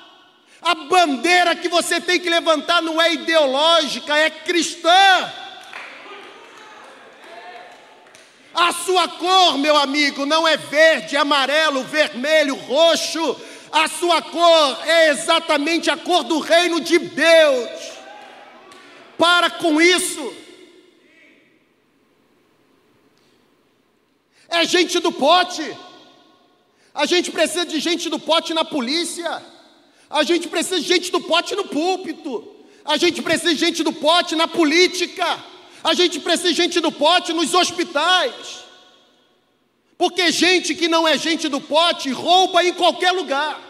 [0.63, 5.33] A bandeira que você tem que levantar não é ideológica, é cristã.
[8.55, 13.37] A sua cor, meu amigo, não é verde, amarelo, vermelho, roxo.
[13.71, 17.69] A sua cor é exatamente a cor do reino de Deus.
[19.19, 20.46] Para com isso.
[24.49, 25.77] É gente do pote.
[26.95, 29.43] A gente precisa de gente do pote na polícia.
[30.09, 32.57] A gente precisa de gente do pote no púlpito.
[32.85, 35.45] A gente precisa de gente do pote na política.
[35.83, 38.65] A gente precisa de gente do pote nos hospitais.
[39.99, 43.61] Porque gente que não é gente do pote rouba em qualquer lugar.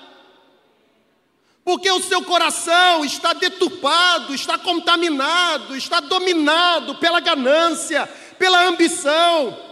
[1.64, 8.06] Porque o seu coração está deturpado, está contaminado, está dominado pela ganância,
[8.38, 9.65] pela ambição,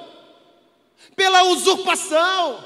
[1.17, 2.65] pela usurpação.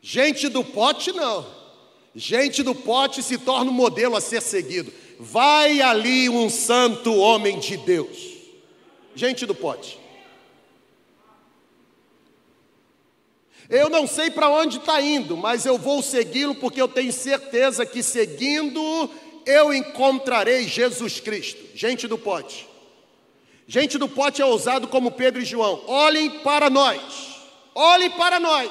[0.00, 1.46] Gente do pote, não.
[2.14, 4.92] Gente do pote se torna um modelo a ser seguido.
[5.18, 8.16] Vai ali um santo homem de Deus.
[9.14, 9.98] Gente do pote.
[13.68, 17.84] Eu não sei para onde está indo, mas eu vou segui-lo porque eu tenho certeza
[17.84, 19.10] que seguindo
[19.44, 21.62] eu encontrarei Jesus Cristo.
[21.74, 22.67] Gente do pote.
[23.70, 25.84] Gente do pote é ousado como Pedro e João.
[25.86, 27.02] Olhem para nós.
[27.74, 28.70] Olhem para nós.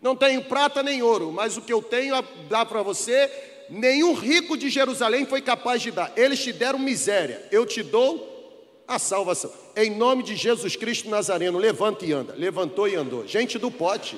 [0.00, 3.30] Não tenho prata nem ouro, mas o que eu tenho a dar para você,
[3.68, 6.10] nenhum rico de Jerusalém foi capaz de dar.
[6.16, 7.46] Eles te deram miséria.
[7.52, 9.52] Eu te dou a salvação.
[9.76, 12.34] Em nome de Jesus Cristo Nazareno, levanta e anda.
[12.34, 13.26] Levantou e andou.
[13.26, 14.16] Gente do pote.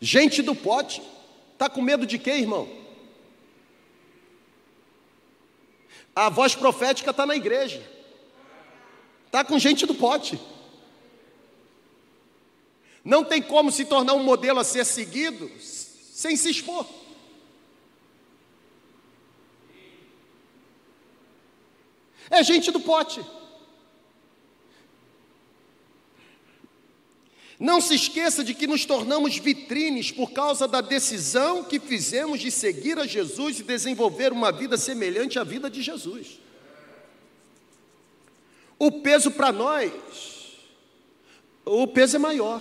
[0.00, 1.02] Gente do pote.
[1.54, 2.83] Está com medo de quê, irmão?
[6.14, 7.82] A voz profética está na igreja.
[9.26, 10.38] Está com gente do pote.
[13.04, 16.86] Não tem como se tornar um modelo a ser seguido sem se expor.
[22.30, 23.20] É gente do pote.
[27.58, 32.50] Não se esqueça de que nos tornamos vitrines por causa da decisão que fizemos de
[32.50, 36.40] seguir a Jesus e desenvolver uma vida semelhante à vida de Jesus.
[38.78, 39.92] O peso para nós,
[41.64, 42.60] o peso é maior.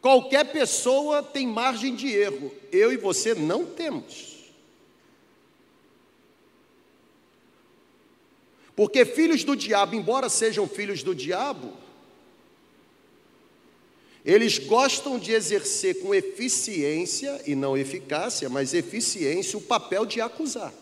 [0.00, 4.30] Qualquer pessoa tem margem de erro, eu e você não temos.
[8.74, 11.76] Porque filhos do diabo, embora sejam filhos do diabo,
[14.24, 20.72] eles gostam de exercer com eficiência, e não eficácia, mas eficiência, o papel de acusar.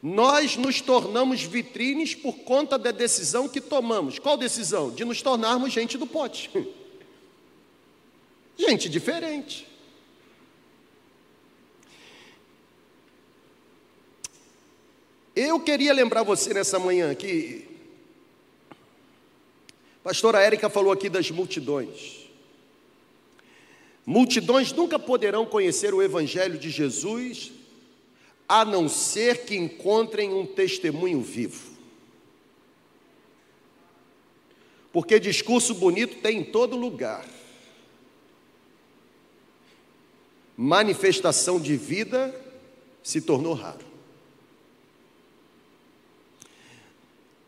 [0.00, 4.18] Nós nos tornamos vitrines por conta da decisão que tomamos.
[4.18, 4.90] Qual decisão?
[4.90, 6.50] De nos tornarmos gente do pote.
[8.60, 9.68] Gente diferente.
[15.34, 17.67] Eu queria lembrar você nessa manhã que
[20.08, 22.30] pastora Érica falou aqui das multidões.
[24.06, 27.52] Multidões nunca poderão conhecer o evangelho de Jesus
[28.48, 31.76] a não ser que encontrem um testemunho vivo.
[34.94, 37.28] Porque discurso bonito tem em todo lugar.
[40.56, 42.34] Manifestação de vida
[43.02, 43.84] se tornou raro.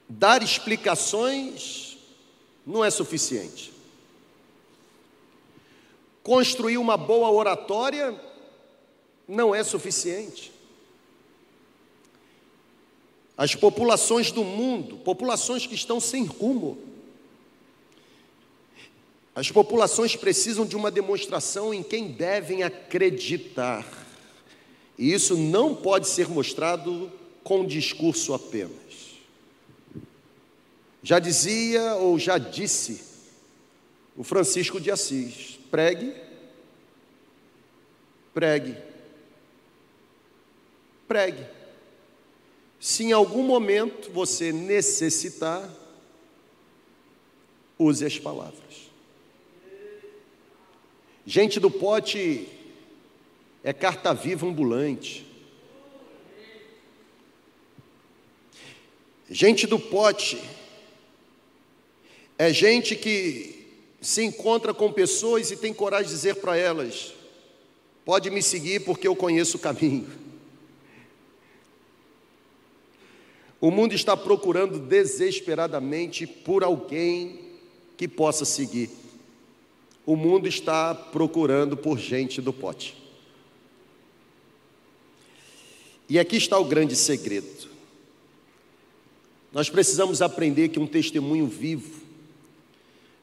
[0.07, 1.90] Dar explicações
[2.67, 3.73] não é suficiente.
[6.23, 8.19] Construir uma boa oratória
[9.27, 10.53] não é suficiente.
[13.37, 16.79] As populações do mundo, populações que estão sem rumo,
[19.35, 23.87] as populações precisam de uma demonstração em quem devem acreditar.
[24.99, 27.11] E isso não pode ser mostrado
[27.43, 28.80] com discurso apenas.
[31.03, 33.03] Já dizia ou já disse
[34.17, 36.15] o Francisco de Assis: pregue,
[38.35, 38.77] pregue,
[41.09, 41.47] pregue.
[42.79, 45.69] Se em algum momento você necessitar,
[47.79, 48.91] use as palavras.
[51.27, 52.49] Gente do pote
[53.63, 55.27] é carta viva ambulante.
[59.31, 60.39] Gente do pote
[62.41, 63.67] é gente que
[64.01, 67.13] se encontra com pessoas e tem coragem de dizer para elas:
[68.03, 70.09] pode me seguir porque eu conheço o caminho.
[73.61, 77.41] O mundo está procurando desesperadamente por alguém
[77.99, 78.89] que possa seguir.
[80.07, 82.97] O mundo está procurando por gente do pote.
[86.09, 87.69] E aqui está o grande segredo.
[89.53, 92.09] Nós precisamos aprender que um testemunho vivo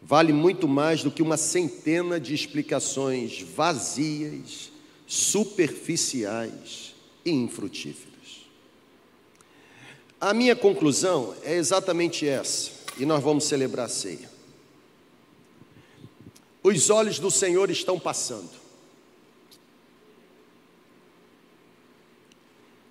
[0.01, 4.71] vale muito mais do que uma centena de explicações vazias,
[5.05, 6.95] superficiais
[7.25, 8.07] e infrutíferas.
[10.19, 14.29] A minha conclusão é exatamente essa, e nós vamos celebrar a ceia.
[16.63, 18.49] Os olhos do Senhor estão passando.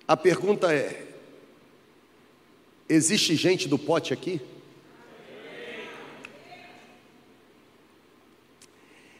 [0.07, 1.05] A pergunta é:
[2.87, 4.41] existe gente do pote aqui?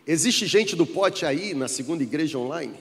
[0.07, 2.75] Existe gente do pote aí na segunda igreja online?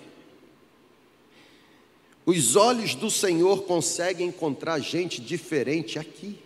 [2.25, 6.39] Os olhos do Senhor conseguem encontrar gente diferente aqui.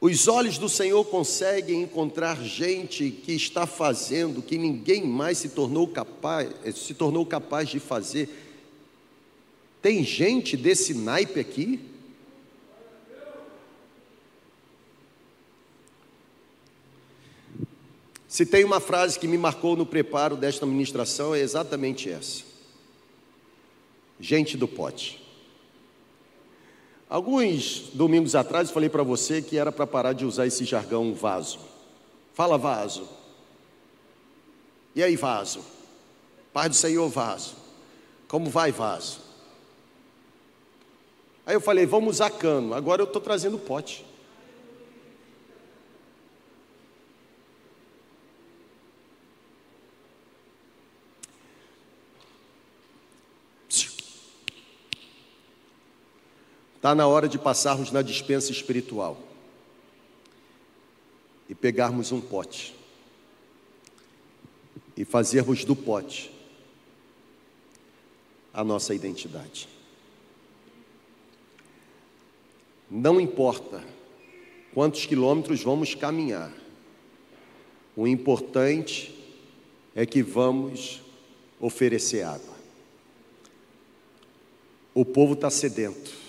[0.00, 5.88] Os olhos do Senhor conseguem encontrar gente que está fazendo que ninguém mais se tornou
[5.88, 8.28] capaz, se tornou capaz de fazer.
[9.80, 11.91] Tem gente desse naipe aqui?
[18.32, 22.42] Se tem uma frase que me marcou no preparo desta ministração, é exatamente essa.
[24.18, 25.22] Gente do pote.
[27.10, 31.12] Alguns domingos atrás eu falei para você que era para parar de usar esse jargão
[31.12, 31.58] vaso.
[32.32, 33.06] Fala vaso.
[34.94, 35.62] E aí, vaso?
[36.54, 37.54] Pai do Senhor, vaso.
[38.28, 39.20] Como vai, vaso?
[41.44, 42.72] Aí eu falei, vamos usar cano.
[42.72, 44.06] Agora eu estou trazendo pote.
[56.82, 59.16] Está na hora de passarmos na dispensa espiritual
[61.48, 62.74] e pegarmos um pote
[64.96, 66.32] e fazermos do pote
[68.52, 69.68] a nossa identidade.
[72.90, 73.84] Não importa
[74.74, 76.52] quantos quilômetros vamos caminhar,
[77.94, 79.16] o importante
[79.94, 81.00] é que vamos
[81.60, 82.56] oferecer água.
[84.92, 86.21] O povo está sedento.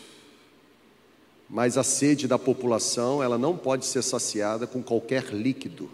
[1.54, 5.88] Mas a sede da população, ela não pode ser saciada com qualquer líquido.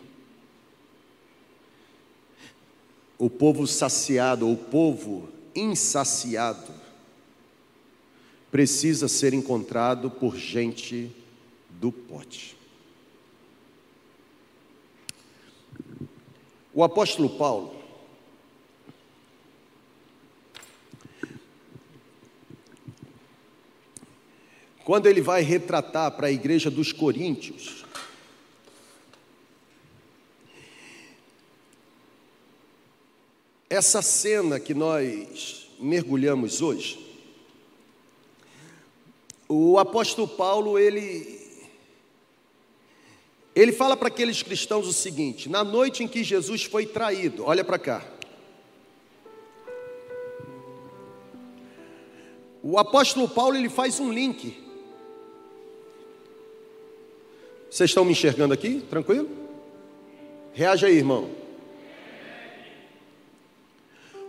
[3.18, 6.72] O povo saciado, o povo insaciado,
[8.50, 11.14] precisa ser encontrado por gente
[11.72, 12.56] do pote.
[16.74, 17.79] O apóstolo Paulo,
[24.90, 27.86] quando ele vai retratar para a igreja dos Coríntios,
[33.70, 37.08] essa cena que nós mergulhamos hoje,
[39.48, 41.40] o apóstolo Paulo, ele
[43.56, 47.64] ele fala para aqueles cristãos o seguinte: na noite em que Jesus foi traído, olha
[47.64, 48.04] para cá.
[52.64, 54.68] O apóstolo Paulo ele faz um link
[57.70, 58.82] Vocês estão me enxergando aqui?
[58.90, 59.30] Tranquilo?
[60.54, 61.30] Reage aí, irmão.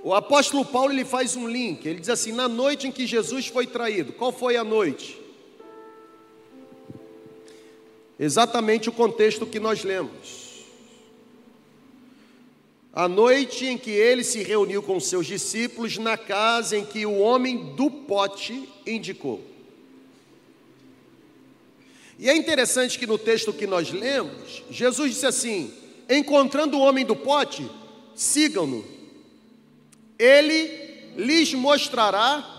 [0.02, 1.86] O apóstolo Paulo ele faz um link.
[1.86, 5.18] Ele diz assim: na noite em que Jesus foi traído, qual foi a noite?
[8.18, 10.50] Exatamente o contexto que nós lemos.
[12.92, 17.18] A noite em que ele se reuniu com seus discípulos na casa em que o
[17.18, 19.40] homem do pote indicou.
[22.20, 25.72] E é interessante que no texto que nós lemos, Jesus disse assim:
[26.06, 27.66] encontrando o homem do pote,
[28.14, 28.84] sigam-no.
[30.18, 30.70] Ele
[31.16, 32.58] lhes mostrará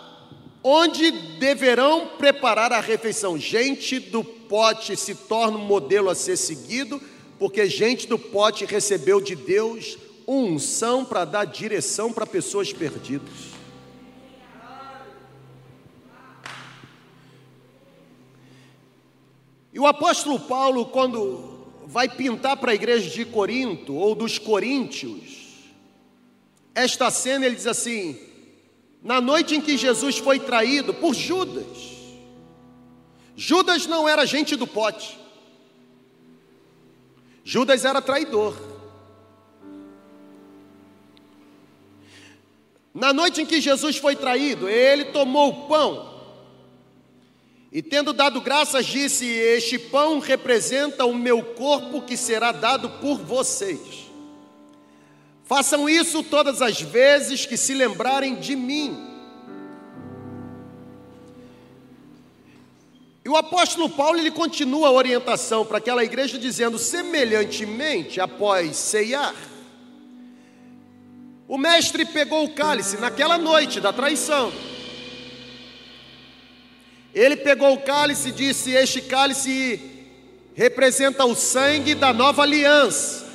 [0.64, 3.38] onde deverão preparar a refeição.
[3.38, 6.99] Gente do pote se torna um modelo a ser seguido,
[7.38, 9.95] porque gente do pote recebeu de Deus
[10.28, 13.50] unção para dar direção para pessoas perdidas.
[19.74, 21.51] E o apóstolo Paulo, quando
[21.86, 25.41] vai pintar para a igreja de Corinto ou dos Coríntios,
[26.76, 28.19] esta cena ele diz assim:
[29.01, 31.65] na noite em que Jesus foi traído por Judas,
[33.36, 35.17] Judas não era gente do pote,
[37.43, 38.55] Judas era traidor.
[42.93, 46.11] Na noite em que Jesus foi traído, ele tomou o pão
[47.72, 53.17] e tendo dado graças, disse: Este pão representa o meu corpo que será dado por
[53.17, 54.11] vocês.
[55.45, 59.07] Façam isso todas as vezes que se lembrarem de mim.
[63.24, 69.36] E o apóstolo Paulo ele continua a orientação para aquela igreja dizendo: semelhantemente, após ceiar,
[71.47, 74.51] o mestre pegou o cálice naquela noite da traição
[77.14, 79.80] ele pegou o cálice e disse: Este cálice
[80.53, 83.26] representa o sangue da nova aliança.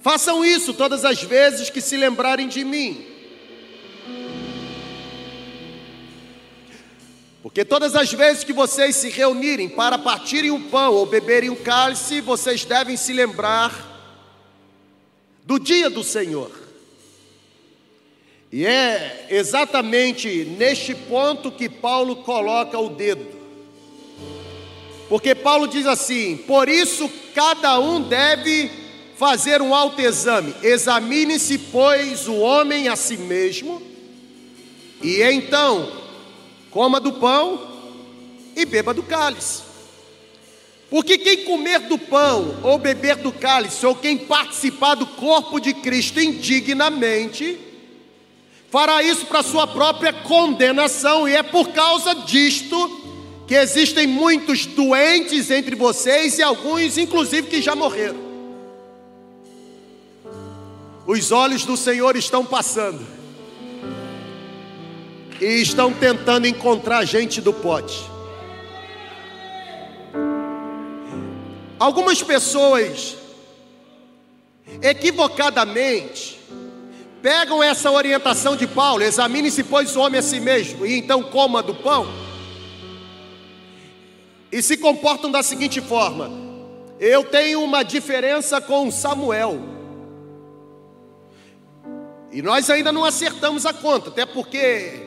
[0.00, 3.06] Façam isso todas as vezes que se lembrarem de mim.
[7.42, 11.56] Porque todas as vezes que vocês se reunirem para partirem o pão ou beberem o
[11.56, 13.90] cálice, vocês devem se lembrar
[15.44, 16.61] do dia do Senhor.
[18.52, 23.26] E é exatamente neste ponto que Paulo coloca o dedo.
[25.08, 28.70] Porque Paulo diz assim: por isso cada um deve
[29.16, 30.54] fazer um autoexame.
[30.62, 33.80] Examine-se, pois, o homem a si mesmo,
[35.02, 35.90] e então
[36.70, 37.58] coma do pão
[38.54, 39.62] e beba do cálice.
[40.90, 45.72] Porque quem comer do pão ou beber do cálice, ou quem participar do corpo de
[45.72, 47.71] Cristo indignamente,
[48.72, 53.02] fará isso para sua própria condenação, e é por causa disto
[53.46, 58.32] que existem muitos doentes entre vocês e alguns, inclusive, que já morreram.
[61.06, 63.06] Os olhos do Senhor estão passando
[65.38, 68.02] e estão tentando encontrar gente do pote.
[71.78, 73.18] Algumas pessoas,
[74.80, 76.40] equivocadamente,
[77.22, 81.62] pegam essa orientação de Paulo: examine-se, pois, o homem a si mesmo, e então coma
[81.62, 82.06] do pão,
[84.50, 86.30] e se comportam da seguinte forma:
[86.98, 89.60] eu tenho uma diferença com Samuel,
[92.32, 95.06] e nós ainda não acertamos a conta, até porque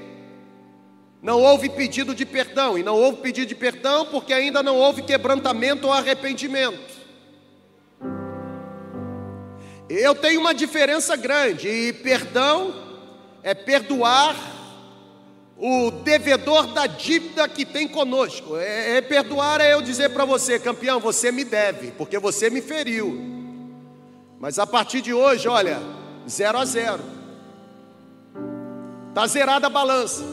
[1.22, 5.02] não houve pedido de perdão, e não houve pedido de perdão porque ainda não houve
[5.02, 6.95] quebrantamento ou arrependimento.
[9.98, 12.84] Eu tenho uma diferença grande, e perdão
[13.42, 14.36] é perdoar
[15.58, 18.58] o devedor da dívida que tem conosco.
[18.58, 22.62] É, é perdoar é eu dizer para você, campeão, você me deve, porque você me
[22.62, 23.18] feriu.
[24.38, 25.80] Mas a partir de hoje, olha,
[26.28, 27.04] zero a zero.
[29.10, 30.26] Está zerada a balança.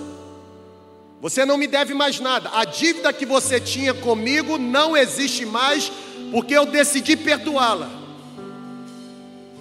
[1.20, 2.50] Você não me deve mais nada.
[2.52, 5.92] A dívida que você tinha comigo não existe mais,
[6.32, 8.01] porque eu decidi perdoá-la.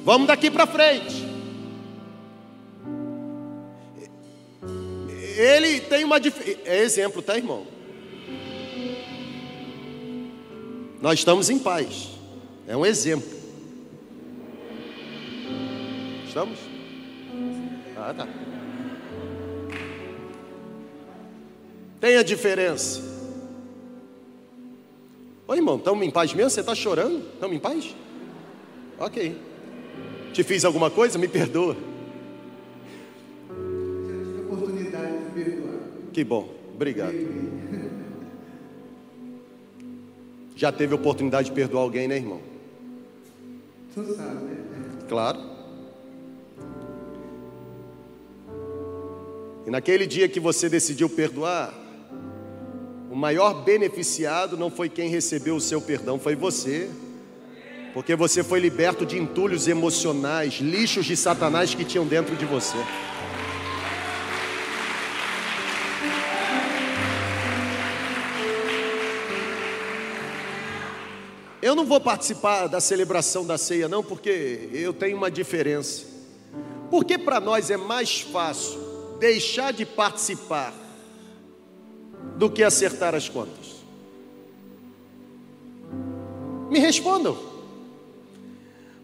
[0.03, 1.31] Vamos daqui para frente.
[5.37, 6.17] Ele tem uma
[6.65, 7.65] é exemplo, tá, irmão?
[11.01, 12.09] Nós estamos em paz.
[12.67, 13.29] É um exemplo.
[16.27, 16.59] Estamos?
[17.95, 18.27] Ah, tá.
[21.99, 23.01] Tem a diferença.
[25.47, 26.49] Oi, irmão, estamos em paz mesmo?
[26.49, 27.27] Você está chorando?
[27.33, 27.95] Estamos em paz?
[28.97, 29.50] Ok.
[30.33, 31.17] Te fiz alguma coisa?
[31.17, 31.75] Me perdoa.
[34.49, 35.79] oportunidade de perdoar.
[36.13, 37.15] Que bom, obrigado.
[40.55, 42.39] Já teve oportunidade de perdoar alguém, né, irmão?
[43.93, 44.57] Tu sabe, né?
[45.09, 45.39] Claro.
[49.65, 51.73] E naquele dia que você decidiu perdoar,
[53.09, 56.89] o maior beneficiado não foi quem recebeu o seu perdão, foi você.
[57.93, 62.77] Porque você foi liberto de entulhos emocionais, lixos de Satanás que tinham dentro de você.
[71.61, 76.05] Eu não vou participar da celebração da ceia, não, porque eu tenho uma diferença.
[76.89, 78.79] Porque para nós é mais fácil
[79.19, 80.73] deixar de participar
[82.35, 83.75] do que acertar as contas?
[86.69, 87.50] Me respondam.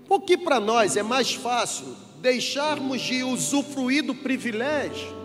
[0.08, 5.18] Porque para nós é mais fácil deixarmos de usufruir do privilégio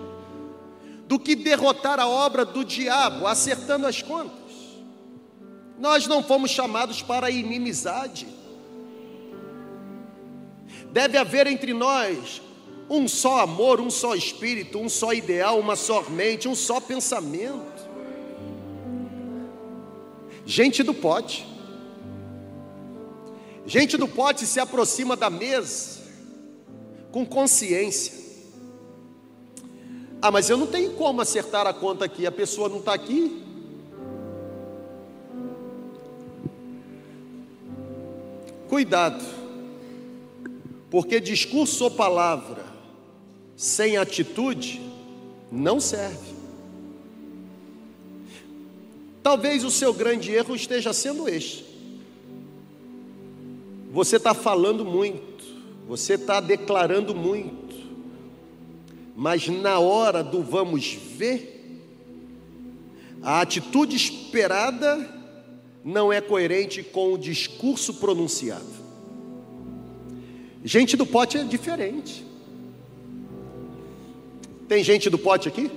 [1.12, 4.32] do que derrotar a obra do diabo acertando as contas.
[5.78, 8.26] Nós não fomos chamados para inimizade.
[10.90, 12.40] Deve haver entre nós
[12.88, 17.90] um só amor, um só espírito, um só ideal, uma só mente, um só pensamento.
[20.46, 21.46] Gente do pote.
[23.66, 26.02] Gente do pote se aproxima da mesa
[27.10, 28.22] com consciência.
[30.20, 33.42] Ah, mas eu não tenho como acertar a conta aqui, a pessoa não está aqui.
[38.68, 39.22] Cuidado,
[40.90, 42.64] porque discurso ou palavra
[43.56, 44.80] sem atitude
[45.50, 46.32] não serve.
[49.22, 51.61] Talvez o seu grande erro esteja sendo este.
[53.92, 55.44] Você está falando muito,
[55.86, 57.76] você está declarando muito,
[59.14, 61.82] mas na hora do vamos ver,
[63.22, 65.06] a atitude esperada
[65.84, 68.64] não é coerente com o discurso pronunciado.
[70.64, 72.24] Gente do pote é diferente.
[74.66, 75.70] Tem gente do pote aqui?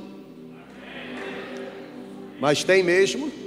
[2.39, 3.44] Mas tem mesmo.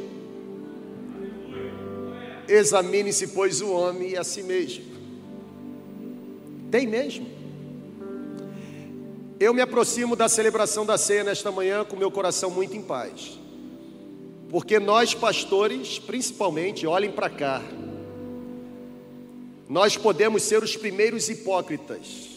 [2.48, 4.84] Examine-se, pois, o homem a si mesmo.
[6.70, 7.26] Tem mesmo.
[9.38, 13.38] Eu me aproximo da celebração da ceia nesta manhã com meu coração muito em paz.
[14.50, 17.62] Porque nós, pastores, principalmente, olhem para cá,
[19.68, 22.28] nós podemos ser os primeiros hipócritas,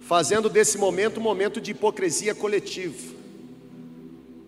[0.00, 3.12] fazendo desse momento um momento de hipocrisia coletiva.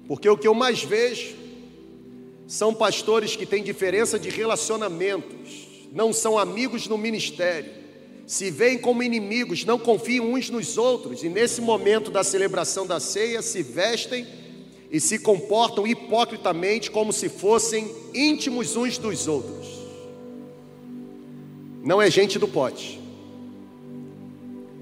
[0.07, 1.46] Porque o que eu mais vejo
[2.47, 7.73] são pastores que têm diferença de relacionamentos, não são amigos no ministério,
[8.27, 12.99] se veem como inimigos, não confiam uns nos outros e nesse momento da celebração da
[12.99, 14.27] ceia se vestem
[14.91, 19.67] e se comportam hipocritamente como se fossem íntimos uns dos outros.
[21.85, 23.01] Não é gente do pote.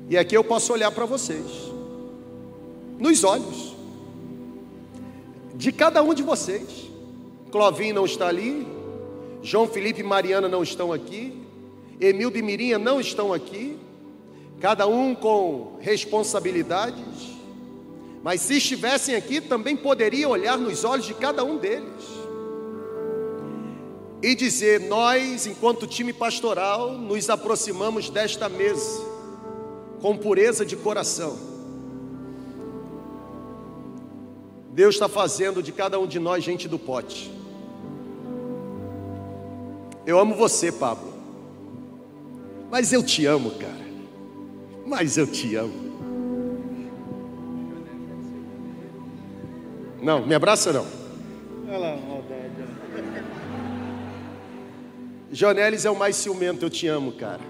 [0.09, 1.45] E aqui eu posso olhar para vocês,
[2.99, 3.75] nos olhos,
[5.55, 6.94] de cada um de vocês.
[7.55, 8.67] Clovinho não está ali,
[9.41, 11.41] João Felipe e Mariana não estão aqui,
[12.01, 13.79] Emildo e Mirinha não estão aqui,
[14.59, 17.39] cada um com responsabilidades,
[18.25, 22.03] mas se estivessem aqui, também poderia olhar nos olhos de cada um deles
[24.21, 29.01] e dizer: Nós, enquanto time pastoral, nos aproximamos desta mesa
[30.03, 31.39] com pureza de coração.
[34.73, 37.44] Deus está fazendo de cada um de nós gente do pote.
[40.07, 41.13] Eu amo você, Pablo.
[42.71, 43.85] Mas eu te amo, cara.
[44.87, 45.85] Mas eu te amo.
[50.03, 50.87] Não, me abraça não.
[51.67, 52.45] Olha lá, maldade.
[55.33, 57.41] Jonelis é o mais ciumento, eu te amo, cara.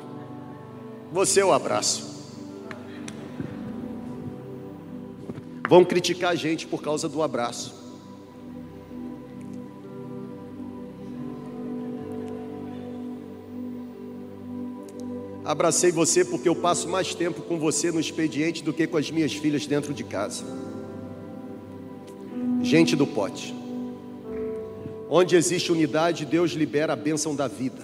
[1.10, 2.14] Você eu abraço.
[5.68, 7.83] Vão criticar a gente por causa do abraço.
[15.44, 19.10] Abracei você porque eu passo mais tempo com você no expediente do que com as
[19.10, 20.42] minhas filhas dentro de casa.
[22.62, 23.54] Gente do pote.
[25.10, 27.82] Onde existe unidade, Deus libera a bênção da vida.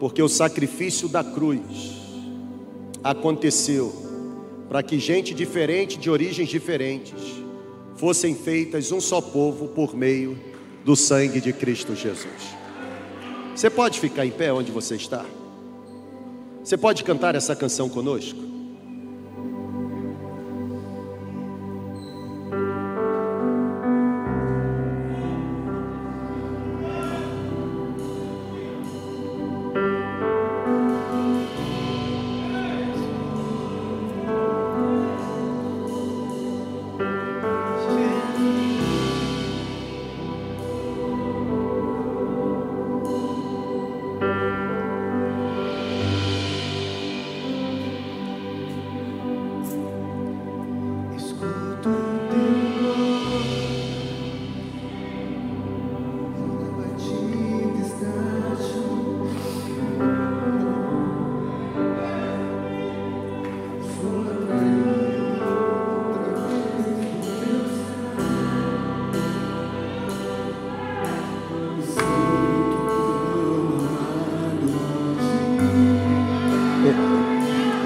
[0.00, 1.92] Porque o sacrifício da cruz
[3.04, 3.94] aconteceu
[4.68, 7.42] para que gente diferente, de origens diferentes,
[7.94, 10.36] fossem feitas um só povo por meio
[10.84, 12.61] do sangue de Cristo Jesus.
[13.54, 15.24] Você pode ficar em pé onde você está?
[16.64, 18.51] Você pode cantar essa canção conosco?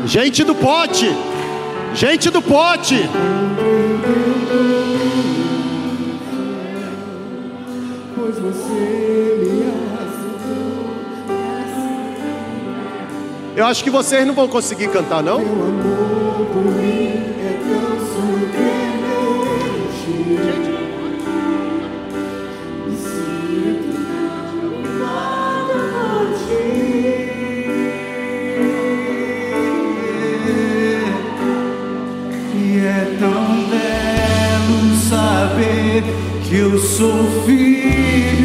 [0.06, 1.06] Gente do pote,
[1.92, 2.94] gente do pote.
[8.14, 9.66] Pois você me
[13.56, 15.40] Eu acho que vocês não vão conseguir cantar, não?
[15.40, 16.95] Meu amor por mim
[36.48, 38.35] que eu sou filho.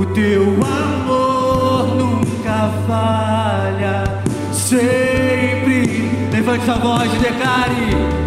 [0.00, 4.04] O teu amor nunca falha,
[4.50, 6.08] sempre.
[6.32, 8.19] Levante a voz e declare.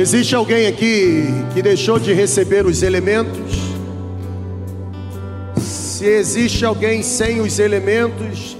[0.00, 3.54] Existe alguém aqui que deixou de receber os elementos?
[5.58, 8.56] Se existe alguém sem os elementos,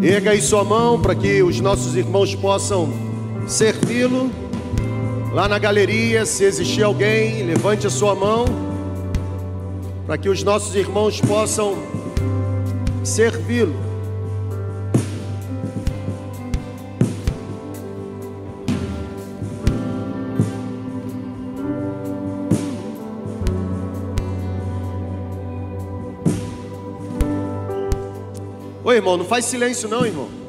[0.00, 2.90] erga aí sua mão para que os nossos irmãos possam
[3.46, 4.30] servi-lo.
[5.34, 8.46] Lá na galeria, se existir alguém, levante a sua mão
[10.06, 11.76] para que os nossos irmãos possam
[13.04, 13.91] servi-lo.
[28.92, 30.41] Ô irmão, não faz silêncio não, irmão.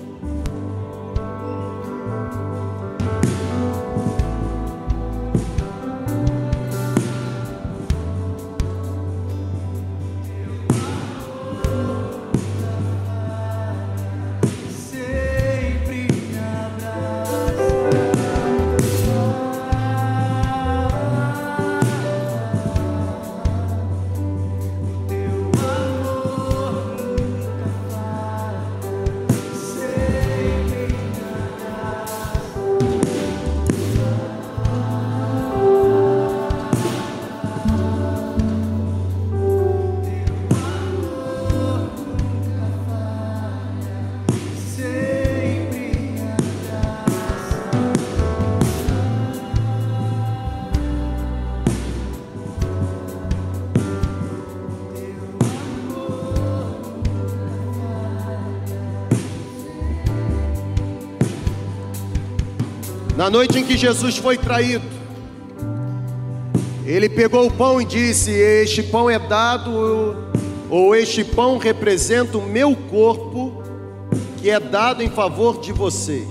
[63.24, 64.86] Na noite em que Jesus foi traído,
[66.86, 69.72] ele pegou o pão e disse: Este pão é dado,
[70.70, 73.64] ou este pão representa o meu corpo,
[74.42, 76.28] que é dado em favor de vocês.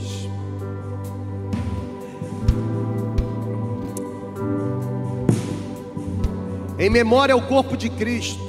[6.78, 8.42] Em memória ao corpo de Cristo,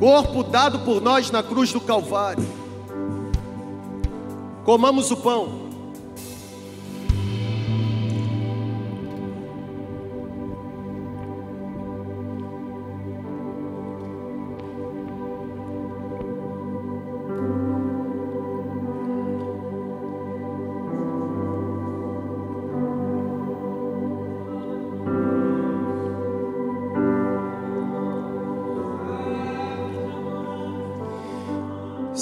[0.00, 2.48] corpo dado por nós na cruz do Calvário.
[4.64, 5.67] Comamos o pão.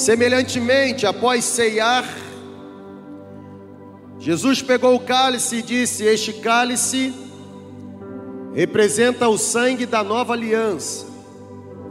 [0.06, 2.04] Semelhantemente, após ceiar,
[4.20, 7.12] Jesus pegou o cálice e disse: Este cálice
[8.54, 11.06] representa o sangue da nova aliança,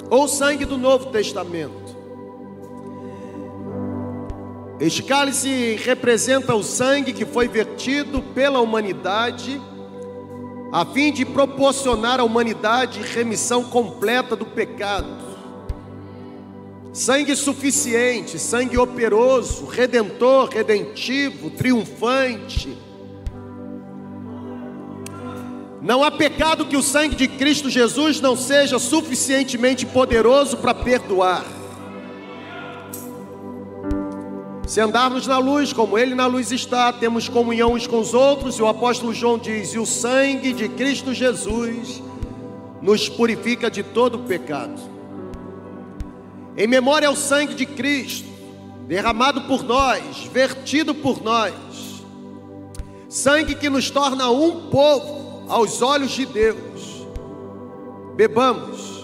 [0.09, 1.93] ou sangue do Novo Testamento.
[4.80, 9.61] Este cálice representa o sangue que foi vertido pela humanidade,
[10.72, 15.24] a fim de proporcionar à humanidade remissão completa do pecado.
[16.95, 22.73] Sangue suficiente, sangue operoso, redentor, redentivo, triunfante.
[25.81, 31.43] Não há pecado que o sangue de Cristo Jesus não seja suficientemente poderoso para perdoar.
[34.65, 38.57] Se andarmos na luz, como Ele na luz está, temos comunhão uns com os outros,
[38.57, 42.01] e o apóstolo João diz: e o sangue de Cristo Jesus
[42.81, 44.94] nos purifica de todo pecado.
[46.57, 48.29] Em memória ao sangue de Cristo,
[48.87, 51.53] derramado por nós, vertido por nós,
[53.09, 57.05] sangue que nos torna um povo aos olhos de Deus.
[58.15, 58.94] Bebamos.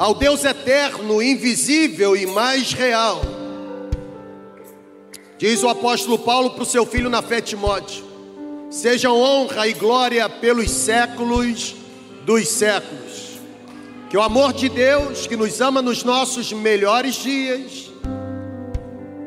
[0.00, 3.20] Ao Deus eterno, invisível e mais real.
[5.36, 8.02] Diz o apóstolo Paulo para o seu filho na fé Timóteo:
[8.70, 11.74] sejam honra e glória pelos séculos
[12.24, 13.38] dos séculos.
[14.08, 17.90] Que o amor de Deus, que nos ama nos nossos melhores dias,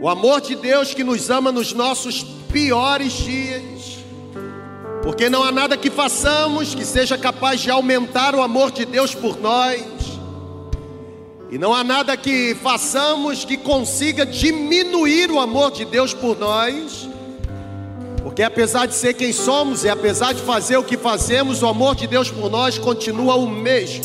[0.01, 3.99] o amor de Deus que nos ama nos nossos piores dias,
[5.03, 9.13] porque não há nada que façamos que seja capaz de aumentar o amor de Deus
[9.13, 10.02] por nós.
[11.53, 17.07] E não há nada que façamos que consiga diminuir o amor de Deus por nós,
[18.23, 21.93] porque apesar de ser quem somos e apesar de fazer o que fazemos, o amor
[21.93, 24.03] de Deus por nós continua o mesmo.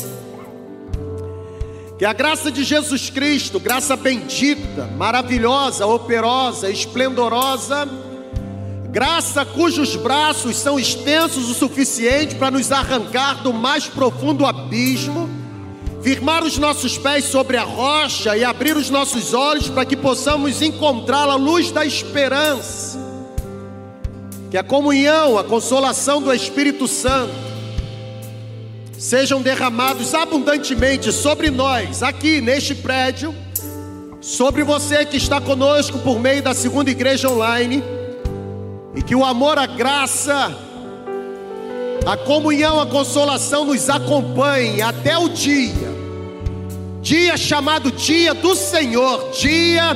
[1.97, 7.89] Que a graça de Jesus Cristo, graça bendita, maravilhosa, operosa, esplendorosa,
[8.91, 15.38] graça cujos braços são extensos o suficiente para nos arrancar do mais profundo abismo,
[16.01, 20.61] firmar os nossos pés sobre a rocha e abrir os nossos olhos para que possamos
[20.61, 22.99] encontrar a luz da esperança.
[24.49, 27.33] Que a comunhão, a consolação do Espírito Santo
[28.97, 33.33] sejam derramados abundantemente sobre nós, aqui neste prédio,
[34.19, 37.81] sobre você que está conosco por meio da segunda igreja online,
[38.93, 40.53] e que o amor, a graça,
[42.05, 45.88] a comunhão, a consolação nos acompanhe até o dia,
[47.01, 49.95] dia chamado Dia do Senhor, dia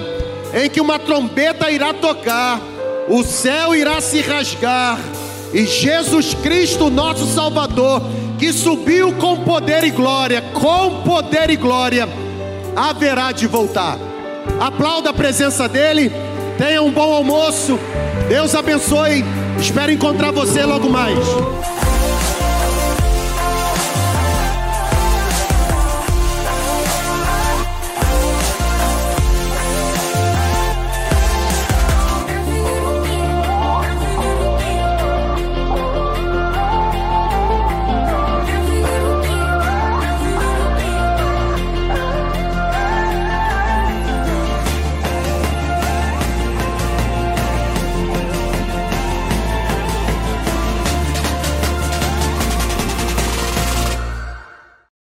[0.54, 2.62] em que uma trombeta irá tocar,
[3.10, 5.00] o céu irá se rasgar,
[5.54, 8.02] e Jesus Cristo, nosso Salvador,
[8.40, 12.08] que subiu com poder e glória, com poder e glória,
[12.76, 13.98] haverá de voltar.
[14.60, 16.12] Aplauda a presença dele,
[16.58, 17.80] tenha um bom almoço,
[18.28, 19.24] Deus abençoe,
[19.60, 21.20] espero encontrar você logo mais.